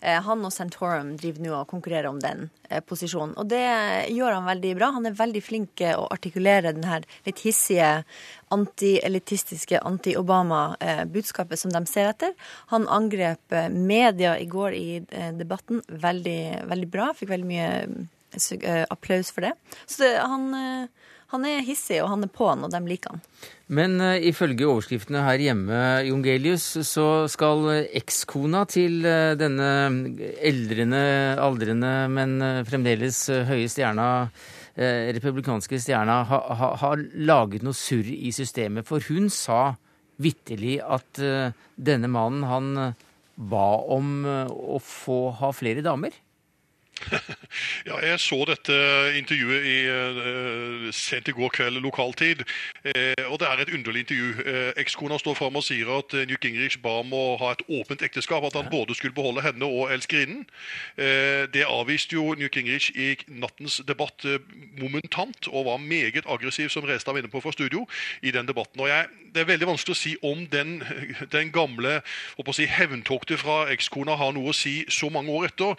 [0.00, 3.34] Eh, han og Santorum driver nå og konkurrerer om den eh, posisjonen.
[3.40, 3.62] Og det
[4.12, 4.90] gjør han veldig bra.
[4.96, 7.90] Han er veldig flink til å artikulere den her litt hissige,
[8.54, 12.34] anti-elitistiske, anti-Obama-budskapet som de ser etter.
[12.74, 14.88] Han angrep eh, media i går i
[15.38, 17.12] debatten veldig, veldig bra.
[17.16, 17.70] Fikk veldig mye
[18.90, 19.54] applaus for det.
[19.86, 20.88] Så det, han,
[21.34, 23.22] han er hissig, og han er på'n, og de liker han.
[23.74, 25.78] Men uh, ifølge overskriftene her hjemme,
[26.08, 29.70] Jon Gelius, så skal ekskona til uh, denne
[30.44, 31.04] eldrende,
[31.40, 34.10] aldrende, men uh, fremdeles høye stjerna,
[34.74, 38.82] republikanske stjerna, ha, ha, ha, laget noe surr i systemet.
[38.88, 39.76] For hun sa
[40.18, 41.20] vitterlig at
[41.78, 42.72] denne mannen, han
[43.38, 46.18] ba om å få ha flere damer?
[47.88, 48.74] Ja, jeg så dette
[49.18, 52.44] intervjuet i, uh, sent i går kveld lokaltid.
[52.86, 54.30] Uh, og Det er et underlig intervju.
[54.40, 58.02] Uh, Ekskona står fram og sier at Newt Gingrich ba om å ha et åpent
[58.02, 58.44] ekteskap.
[58.44, 60.44] At han både skulle beholde henne og elskerinnen.
[61.54, 64.24] det avviste jo Newt Gingrich i nattens debatt
[64.80, 67.86] momentant, og var meget aggressiv, som Restad var inne på fra studio,
[68.22, 68.80] i den debatten.
[68.80, 70.76] Og jeg, Det er veldig vanskelig å si om den,
[71.32, 71.96] den gamle
[72.54, 75.74] si, hevntoktet fra ekskona har noe å si så mange år etter.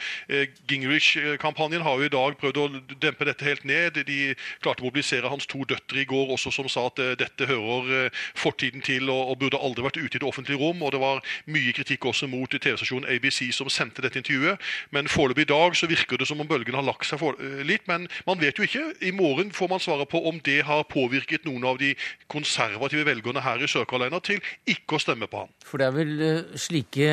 [0.67, 2.65] Gingrich kampanjen har jo i dag prøvd å
[2.99, 4.01] dempe dette helt ned.
[4.09, 7.47] De klarte å mobilisere hans to døtre i går også, som sa at eh, dette
[7.47, 10.83] hører eh, fortiden til og, og burde aldri vært ute i det offentlige rom.
[10.83, 14.61] Og det var mye kritikk også mot TV-stasjonen ABC som sendte dette intervjuet.
[14.95, 17.63] Men foreløpig i dag så virker det som om bølgen har lagt seg for, eh,
[17.63, 17.87] litt.
[17.87, 18.85] Men man vet jo ikke.
[18.99, 21.93] I morgen får man svaret på om det har påvirket noen av de
[22.27, 25.53] konservative velgerne her i Sør-Carolina til ikke å stemme på han.
[25.65, 26.15] For det er vel
[26.59, 27.11] slike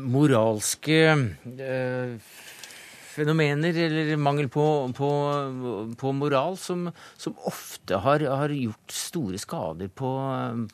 [0.00, 2.18] moralske øh,
[3.14, 4.64] fenomener eller mangel på,
[4.96, 5.10] på,
[6.00, 6.88] på moral som,
[7.20, 10.10] som ofte har, har, gjort store skader på,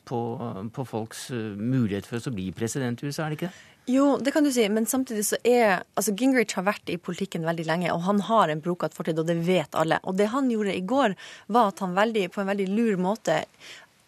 [0.08, 3.66] på, folks eh, mulighet for å bli president i USA, er det ikke det?
[3.90, 7.46] Jo, det kan du si, men samtidig så er altså Gingrich har vært i politikken
[7.48, 9.98] veldig lenge, og han har en broket fortid, og det vet alle.
[10.06, 11.16] Og det han gjorde i går,
[11.50, 13.40] var at han veldig, på en veldig lur måte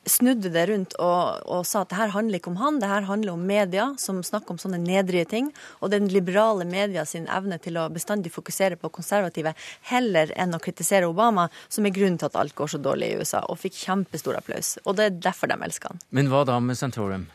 [0.04, 3.06] snudde det rundt og, og, sa at det her handler ikke om han, det her
[3.06, 5.50] handler om media som snakker om sånne nedrige ting.
[5.80, 9.54] Og den liberale media sin evne til å bestandig fokusere på konservative
[9.90, 13.20] heller enn å kritisere Obama, som er grunnen til at alt går så dårlig i
[13.22, 14.76] USA, og fikk kjempestor applaus.
[14.84, 16.02] Og det er derfor de elsker han.
[16.10, 17.28] Men hva da med Santorum?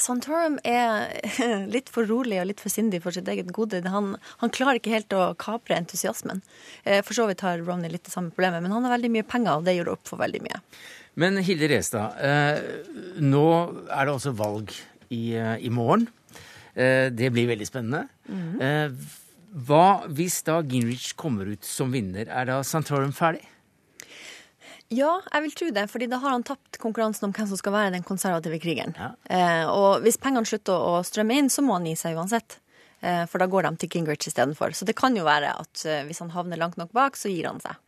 [0.00, 1.12] Santorum er
[1.74, 3.78] litt for rolig og litt for sindig for sitt eget gode.
[3.86, 6.42] Han, han klarer ikke helt å kapre entusiasmen.
[6.82, 9.28] Eh, for så vidt har Romney litt det samme problemet, men han har veldig mye
[9.28, 10.62] penger, og det gjør opp for veldig mye.
[11.20, 12.60] Men Hilde Restad, eh,
[13.22, 13.46] nå
[13.86, 14.72] er det også valg
[15.10, 16.08] i, eh, i morgen.
[16.74, 18.08] Eh, det blir veldig spennende.
[18.26, 18.96] Mm.
[19.54, 22.26] Hva hvis da Gingrich kommer ut som vinner?
[22.26, 23.44] Er da Santorum ferdig?
[24.92, 25.86] Ja, jeg vil tro det.
[25.90, 28.94] fordi da har han tapt konkurransen om hvem som skal være den konservative krigeren.
[28.98, 29.12] Ja.
[29.30, 32.58] Eh, og hvis pengene slutter å strømme inn, så må han gi seg uansett.
[33.00, 34.74] Eh, for da går de til Gingrich istedenfor.
[34.76, 37.48] Så det kan jo være at eh, hvis han havner langt nok bak, så gir
[37.48, 37.78] han seg.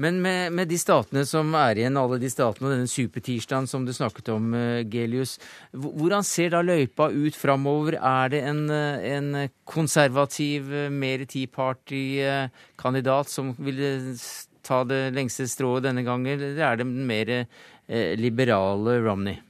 [0.00, 3.84] Men med, med, de statene som er igjen, alle de statene og denne supertirsdagen som
[3.84, 5.36] du snakket om, uh, Gelius,
[5.72, 7.98] hvordan ser da løypa ut framover?
[7.98, 9.28] Er det en, eh, en
[9.68, 13.82] konservativ, uh, mer Tea Party-kandidat som vil
[14.64, 17.32] ta det lengste strået denne gangen, eller er det den mer
[18.16, 19.40] liberale Romney?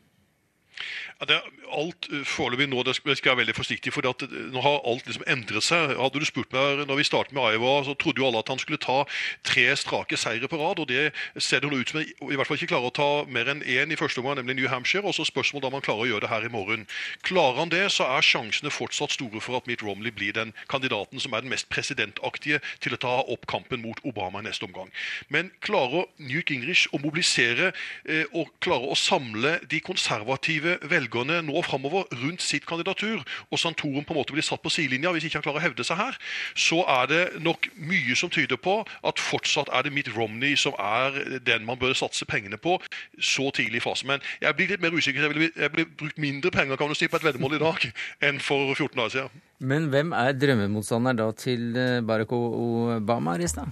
[1.21, 1.43] Ja, det
[1.77, 4.81] alt eh, foreløpig nå det skal jeg være veldig forsiktig, for at, eh, nå har
[4.89, 5.95] alt liksom endret seg.
[5.99, 8.61] Hadde du spurt meg når vi startet med Aiva, så trodde jo alle at han
[8.63, 9.03] skulle ta
[9.47, 10.83] tre strake seire på rad.
[10.83, 13.49] og Det ser det nå ut som i hvert fall ikke klarer å ta mer
[13.49, 15.07] enn én i første omgang, nemlig New Hampshire.
[15.07, 16.83] Og så Spørsmålet om han klarer å gjøre det her i morgen.
[17.25, 21.23] Klarer han det, så er sjansene fortsatt store for at Mitt Romley blir den kandidaten
[21.23, 24.91] som er den mest presidentaktige til å ta opp kampen mot Obama i neste omgang.
[25.33, 27.71] Men klarer Newt Gingrich å mobilisere
[28.05, 34.05] eh, og klarer å samle de konservative velgerne nå framover rundt sitt kandidatur, og Santorum
[34.05, 36.19] på en måte blir satt på sidelinja hvis ikke han klarer å hevde seg her,
[36.59, 40.77] så er det nok mye som tyder på at fortsatt er det Mitt Romney som
[40.79, 42.79] er den man bør satse pengene på
[43.19, 44.11] så tidlig i fasen.
[44.13, 45.27] Men jeg blir litt mer usikker.
[45.27, 47.89] Jeg blir, jeg blir brukt mindre penger kan du si, på et veddemål i dag
[48.29, 49.45] enn for 14 dager siden.
[49.63, 53.69] Men hvem er drømmemotstanderen da til eh, Barack Obama, Rista?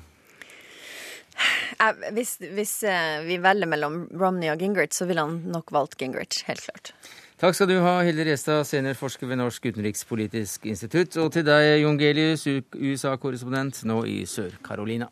[2.13, 6.43] Hvis, hvis, eh, vi velger mellom Romney og Gingrich, så ville han nok valgt Gingrich,
[6.47, 6.93] helt klart.
[7.41, 11.17] Takk skal du ha, Hilde Restad, seniorforsker ved Norsk utenrikspolitisk institutt.
[11.17, 12.45] Og til deg, Jon Gelius,
[12.77, 15.09] USA-korrespondent nå i Sør-Carolina.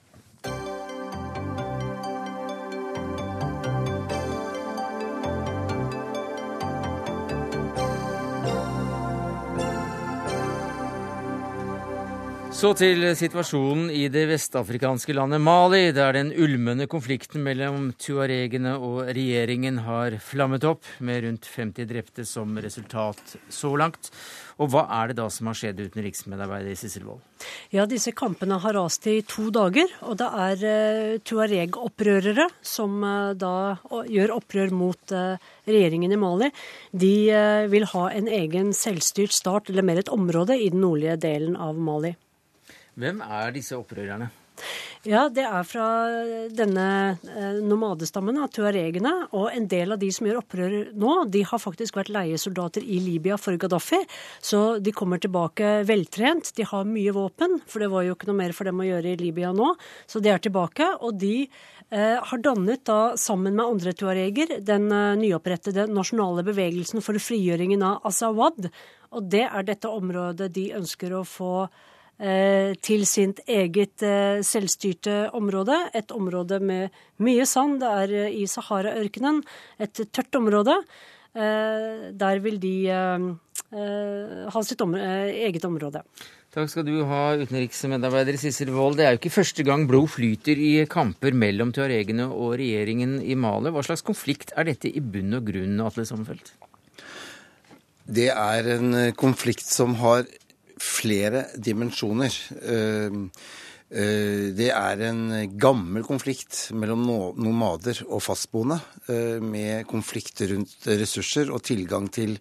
[12.58, 19.12] Så til situasjonen i det vestafrikanske landet Mali, der den ulmende konflikten mellom tuaregene og
[19.14, 24.10] regjeringen har flammet opp, med rundt 50 drepte som resultat så langt.
[24.58, 27.22] Og hva er det da som har skjedd, utenriksmedarbeider Sissel Wold?
[27.70, 33.38] Ja, disse kampene har rast i to dager, og det er uh, tuareg-opprørere som uh,
[33.38, 33.78] da
[34.10, 36.50] gjør opprør mot uh, regjeringen i Mali.
[36.90, 37.16] De
[37.70, 41.78] vil ha en egen selvstyrt start, eller mer et område, i den nordlige delen av
[41.78, 42.18] Mali.
[42.98, 44.30] Hvem er disse opprørerne?
[45.06, 45.86] Ja, det er fra
[46.50, 46.86] denne
[47.30, 49.12] eh, nomadestammen tuaregene.
[49.38, 52.98] Og en del av de som gjør opprør nå, de har faktisk vært leiesoldater i
[53.04, 54.00] Libya for Gaddafi.
[54.42, 56.50] Så de kommer tilbake veltrent.
[56.56, 59.14] De har mye våpen, for det var jo ikke noe mer for dem å gjøre
[59.14, 59.70] i Libya nå.
[60.10, 60.88] Så de er tilbake.
[61.06, 67.04] Og de eh, har dannet da, sammen med andre tuareger, den eh, nyopprettede nasjonale bevegelsen
[67.06, 68.66] for frigjøringen av Asawad.
[69.14, 71.86] Og det er dette området de ønsker å få eh,
[72.18, 75.76] til sitt eget eh, selvstyrte område.
[75.94, 77.78] Et område med mye sand.
[77.82, 79.44] Det er eh, i Sahara-ørkenen.
[79.78, 80.74] Et tørt område.
[81.38, 83.28] Eh, der vil de eh,
[83.70, 86.02] eh, ha sitt eget område.
[86.48, 88.96] Takk skal du ha, utenriksmedarbeider Sissel Wold.
[88.98, 93.36] Det er jo ikke første gang blod flyter i kamper mellom tuaregene og regjeringen i
[93.38, 93.70] Mali.
[93.74, 96.54] Hva slags konflikt er dette i bunn og grunn, Atle Sommerfelt?
[98.08, 100.24] Det er en eh, konflikt som har
[100.82, 102.34] flere dimensjoner.
[102.62, 103.16] Eh,
[103.90, 105.22] eh, det er en
[105.58, 107.06] gammel konflikt mellom
[107.40, 108.80] nomader og fastboende,
[109.40, 112.36] med konflikt rundt ressurser og tilgang til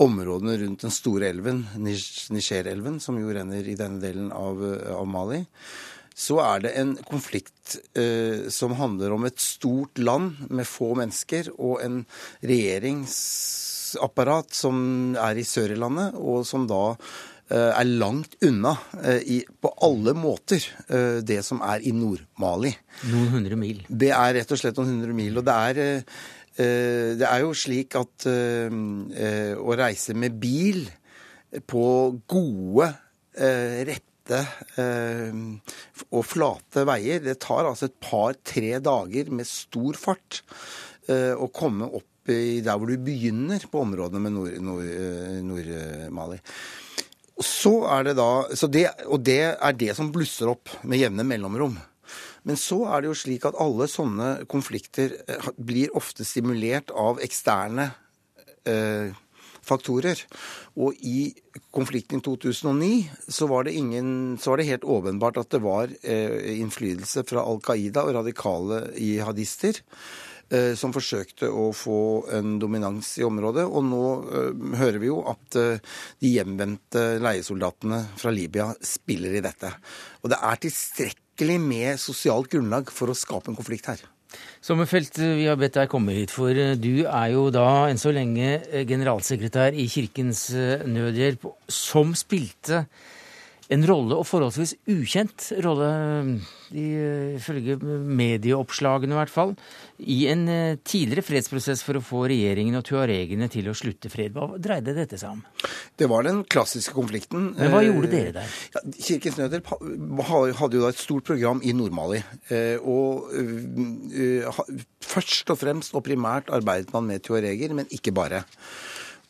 [0.00, 4.62] områdene rundt den store elven, Niger-elven, som jo renner i denne delen av,
[4.96, 5.44] av Mali
[6.20, 11.48] så er det en konflikt eh, som handler om et stort land med få mennesker
[11.54, 12.02] og en
[12.44, 13.14] regjerings
[13.90, 16.98] styringsapparat som er i sør i landet, og som da eh,
[17.50, 22.70] er langt unna eh, i, på alle måter eh, det som er i Nord-Mali.
[23.10, 23.80] Noen hundre mil?
[23.88, 25.40] Det er rett og slett noen hundre mil.
[25.40, 26.04] Og det er,
[26.60, 30.82] det er jo slik at å reise med bil
[31.70, 31.84] på
[32.30, 32.90] gode,
[33.88, 34.42] rette
[36.10, 40.42] og flate veier, det tar altså et par-tre dager med stor fart
[41.10, 45.42] å komme opp i der hvor du begynner på områdene med Nord-Mali.
[45.48, 45.64] Nord,
[46.38, 46.89] Nord
[47.44, 48.30] så er det da,
[48.72, 51.78] det, og det er det som blusser opp med jevne mellomrom.
[52.48, 57.20] Men så er det jo slik at alle sånne konflikter eh, blir ofte stimulert av
[57.24, 57.90] eksterne
[58.68, 59.12] eh,
[59.66, 60.22] faktorer.
[60.80, 61.30] Og i
[61.74, 65.92] konflikten i 2009 så var det, ingen, så var det helt åpenbart at det var
[66.00, 69.82] eh, innflytelse fra Al Qaida og radikale jihadister
[70.74, 71.98] som forsøkte å få
[72.34, 73.66] en dominans i området.
[73.66, 79.44] Og nå uh, hører vi jo at uh, de hjemvendte leiesoldatene fra Libya spiller i
[79.44, 79.70] dette.
[80.24, 84.02] Og det er tilstrekkelig med sosialt grunnlag for å skape en konflikt her.
[84.62, 88.60] Sommerfelt, vi har bedt deg komme hit, for du er jo da enn så lenge
[88.86, 90.44] generalsekretær i Kirkens
[90.86, 92.84] Nødhjelp, som spilte
[93.70, 95.90] en rolle, og forholdsvis ukjent rolle,
[96.70, 99.54] ifølge medieoppslagene i hvert fall,
[100.00, 104.34] i en eh, tidligere fredsprosess for å få regjeringen og tuaregene til å slutte fred.
[104.34, 105.42] Hva dreide dette seg om?
[105.98, 107.52] Det var den klassiske konflikten.
[107.58, 108.48] Men hva gjorde dere der?
[108.50, 109.74] Eh, ja, Kirkens Nødhjelp
[110.60, 112.22] hadde jo da et stort program i Nord-Mali.
[112.50, 113.30] Eh, og
[115.04, 118.44] først og fremst og primært arbeidet man med tuareger, men ikke bare.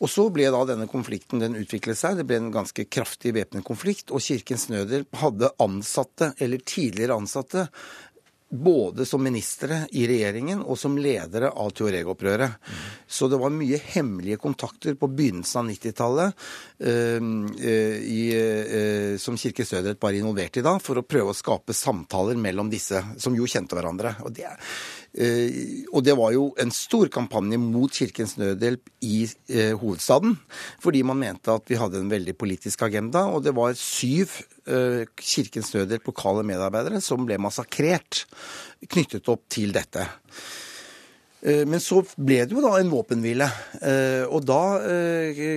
[0.01, 2.17] Og så ble da denne konflikten den utviklet seg.
[2.17, 4.09] Det ble en ganske kraftig væpnet konflikt.
[4.09, 7.67] Og Kirkens Nødhjelp hadde ansatte, eller tidligere ansatte,
[8.51, 12.57] både som ministre i regjeringen og som ledere av Tuareg-opprøret.
[12.59, 12.81] Mm.
[13.07, 16.41] Så det var mye hemmelige kontakter på begynnelsen av 90-tallet
[16.83, 17.29] uh,
[17.71, 22.67] uh, som Kirkens Stødrett var involvert i da, for å prøve å skape samtaler mellom
[22.73, 24.17] disse, som jo kjente hverandre.
[24.25, 29.25] Og det er Eh, og det var jo en stor kampanje mot Kirkens Nødhjelp i
[29.51, 30.37] eh, hovedstaden.
[30.79, 33.25] Fordi man mente at vi hadde en veldig politisk agenda.
[33.27, 34.39] Og det var syv
[34.71, 38.23] eh, Kirkens Nødhjelp lokale medarbeidere som ble massakrert
[38.87, 40.07] knyttet opp til dette.
[41.41, 43.47] Men så ble det jo da en våpenhvile.
[44.29, 44.59] Og da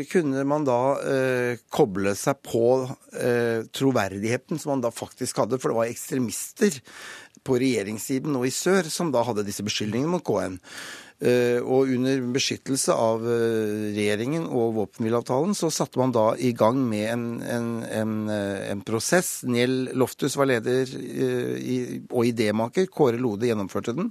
[0.09, 0.79] kunne man da
[1.69, 2.63] koble seg på
[3.77, 6.81] troverdigheten som man da faktisk hadde, for det var ekstremister
[7.45, 10.59] på regjeringssiden og i sør som da hadde disse beskyldningene mot KN.
[11.23, 16.81] Eh, og under beskyttelse av eh, regjeringen og våpenhvileavtalen så satte man da i gang
[16.91, 19.39] med en, en, en, eh, en prosess.
[19.47, 20.91] Niel Loftus var leder
[22.11, 22.91] og idémaker.
[22.91, 24.11] Kåre Lode gjennomførte den.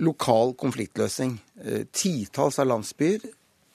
[0.00, 1.38] Lokal konfliktløsning.
[1.92, 3.24] Titalls av landsbyer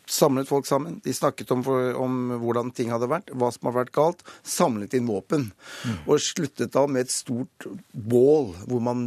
[0.08, 0.99] samlet folk sammen.
[1.03, 1.64] De snakket om,
[1.95, 4.24] om, hvordan ting hadde vært, hva som har vært galt.
[4.45, 5.49] Samlet inn våpen.
[5.86, 5.97] Mm.
[6.06, 9.06] Og sluttet da med et stort bål hvor man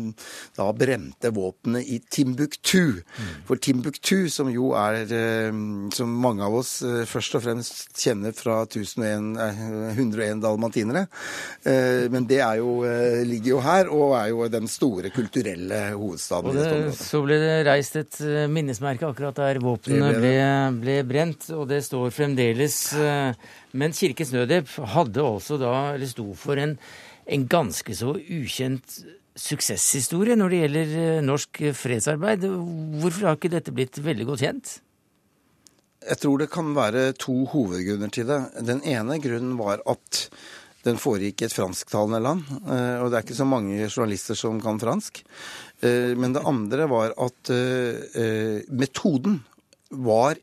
[0.58, 3.00] da brente våpenet i Timbuktu.
[3.04, 3.30] Mm.
[3.48, 5.58] For Timbuktu, som jo er eh,
[5.94, 9.30] Som mange av oss eh, først og fremst kjenner fra 1001,
[9.94, 11.06] 101 eh, dalmatinere.
[12.12, 12.80] Men det er jo,
[13.26, 16.50] ligger jo her, og er jo den store kulturelle hovedstaden.
[16.50, 18.18] Og det, så ble det reist et
[18.50, 20.32] minnesmerke akkurat der våpenet ble,
[20.80, 22.80] ble ble brent, og det står fremdeles.
[22.96, 23.36] Eh,
[23.78, 26.76] men Kirkens Nødhjelp hadde også da, eller sto for en,
[27.28, 29.00] en ganske så ukjent
[29.38, 32.46] suksesshistorie når det gjelder eh, norsk fredsarbeid.
[33.02, 34.78] Hvorfor har ikke dette blitt veldig godt kjent?
[36.08, 38.40] Jeg tror det kan være to hovedgrunner til det.
[38.64, 40.24] Den ene grunnen var at
[40.86, 44.62] den foregikk i et fransktalende land, eh, og det er ikke så mange journalister som
[44.62, 45.24] kan fransk.
[45.78, 47.50] Men det andre var at
[48.74, 49.36] metoden
[49.94, 50.40] var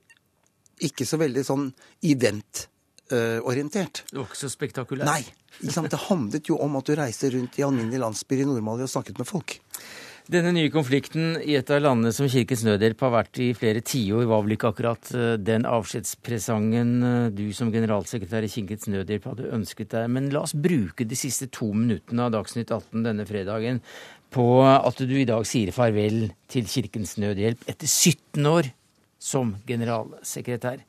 [0.84, 1.70] ikke så veldig sånn
[2.04, 4.04] event-orientert.
[4.12, 5.10] Det var ikke så spektakulært?
[5.10, 5.24] Nei.
[5.64, 9.22] Det handlet jo om at du reiste rundt i alminnelige landsbyer i Nord-Mali og snakket
[9.22, 9.56] med folk.
[10.26, 14.24] Denne nye konflikten i et av landene som Kirkens Nødhjelp har vært i flere tiår,
[14.26, 19.52] var vel ikke akkurat eh, den avskjedspresangen eh, du som generalsekretær i Kirkens Nødhjelp hadde
[19.54, 20.08] ønsket deg.
[20.16, 23.84] Men la oss bruke de siste to minuttene av Dagsnytt 18 denne fredagen
[24.34, 28.74] på at du i dag sier farvel til Kirkens Nødhjelp etter 17 år
[29.26, 30.84] som generalsekretær.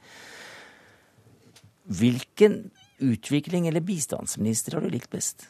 [1.86, 2.66] Hvilken
[3.00, 5.48] utvikling eller bistandsminister har du likt best?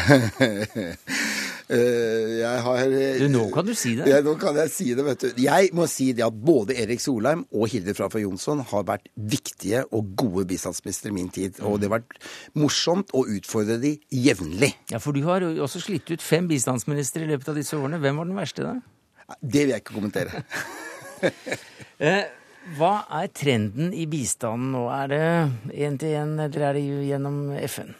[1.73, 4.05] Eh, jeg har du, Nå kan du si det.
[4.11, 5.39] Ja, nå kan jeg si det, vet du.
[5.41, 9.85] Jeg må si det at både Erik Solheim og Hilde Frafjord Jonsson har vært viktige
[9.95, 11.63] og gode bistandsministre i min tid.
[11.65, 12.19] Og det har vært
[12.59, 14.75] morsomt å utfordre de jevnlig.
[14.93, 18.03] Ja, For du har også slitt ut fem bistandsministre i løpet av disse årene.
[18.03, 19.37] Hvem var den verste, da?
[19.41, 20.45] Det vil jeg ikke kommentere.
[22.03, 22.25] Eh,
[22.75, 24.81] hva er trenden i bistanden nå?
[24.91, 25.21] Er det
[25.87, 27.37] én til én, eller er det gjennom
[27.69, 27.93] FN?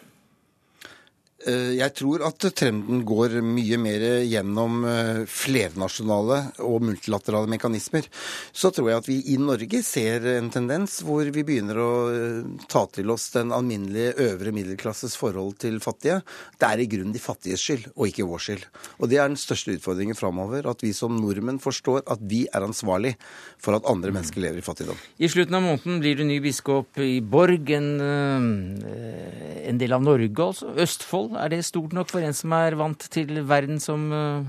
[1.43, 8.07] Eh, jeg tror at trenden går mye mer gjennom eh, flernasjonale og multilaterale mekanismer.
[8.55, 12.67] Så tror jeg at vi i Norge ser en tendens hvor vi begynner å eh,
[12.71, 16.21] ta til oss den alminnelige øvre middelklasses forhold til fattige.
[16.59, 18.67] Det er i grunnen de fattiges skyld, og ikke vår skyld.
[19.01, 20.69] Og det er den største utfordringen framover.
[20.71, 23.15] At vi som nordmenn forstår at vi er ansvarlig
[23.61, 24.99] for at andre mennesker lever i fattigdom.
[25.19, 30.47] I slutten av måneden blir du ny biskop i Borg, en, en del av Norge
[30.53, 30.71] altså.
[30.83, 34.45] Østfold er det stort nok for en som er vant til verden som uh,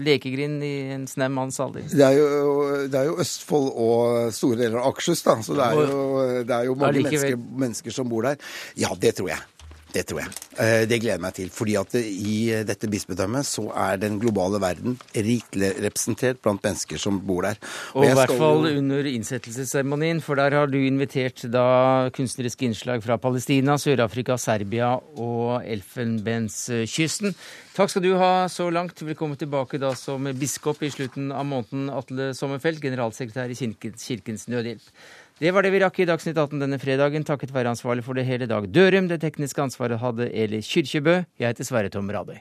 [0.00, 1.86] lekegrind i en snau manns alder?
[1.90, 2.60] Det er, jo,
[2.90, 5.38] det er, jo, Østfold og store deler av Akershus, da.
[5.44, 6.04] Så det er jo,
[6.42, 8.54] det er jo mange mennesker, mennesker som bor der.
[8.80, 9.42] Ja, det tror jeg.
[9.94, 10.30] Det tror jeg.
[10.58, 11.50] Eh, det gleder jeg meg til.
[11.54, 12.36] fordi at i
[12.66, 17.60] dette bispedømmet så er den globale verden rikelig representert blant mennesker som bor der.
[17.94, 18.78] Og, og i hvert fall jo...
[18.80, 25.62] under innsettelsesseremonien, for der har du invitert da kunstneriske innslag fra Palestina, Sør-Afrika, Serbia og
[25.62, 27.36] Elfenbenskysten.
[27.74, 29.02] Takk skal du ha så langt.
[29.02, 34.90] Velkommen tilbake da som biskop i slutten av måneden, Atle Sommerfelt, generalsekretær i Kirkens Nødhjelp.
[35.42, 38.22] Det var det vi rakk i Dagsnytt 18 denne fredagen, takket være ansvarlig for det
[38.28, 39.08] hele Dag Dørum.
[39.10, 41.24] Det tekniske ansvaret hadde Eli Kyrkjebø.
[41.42, 42.38] Jeg heter Sverre Tom Radøy.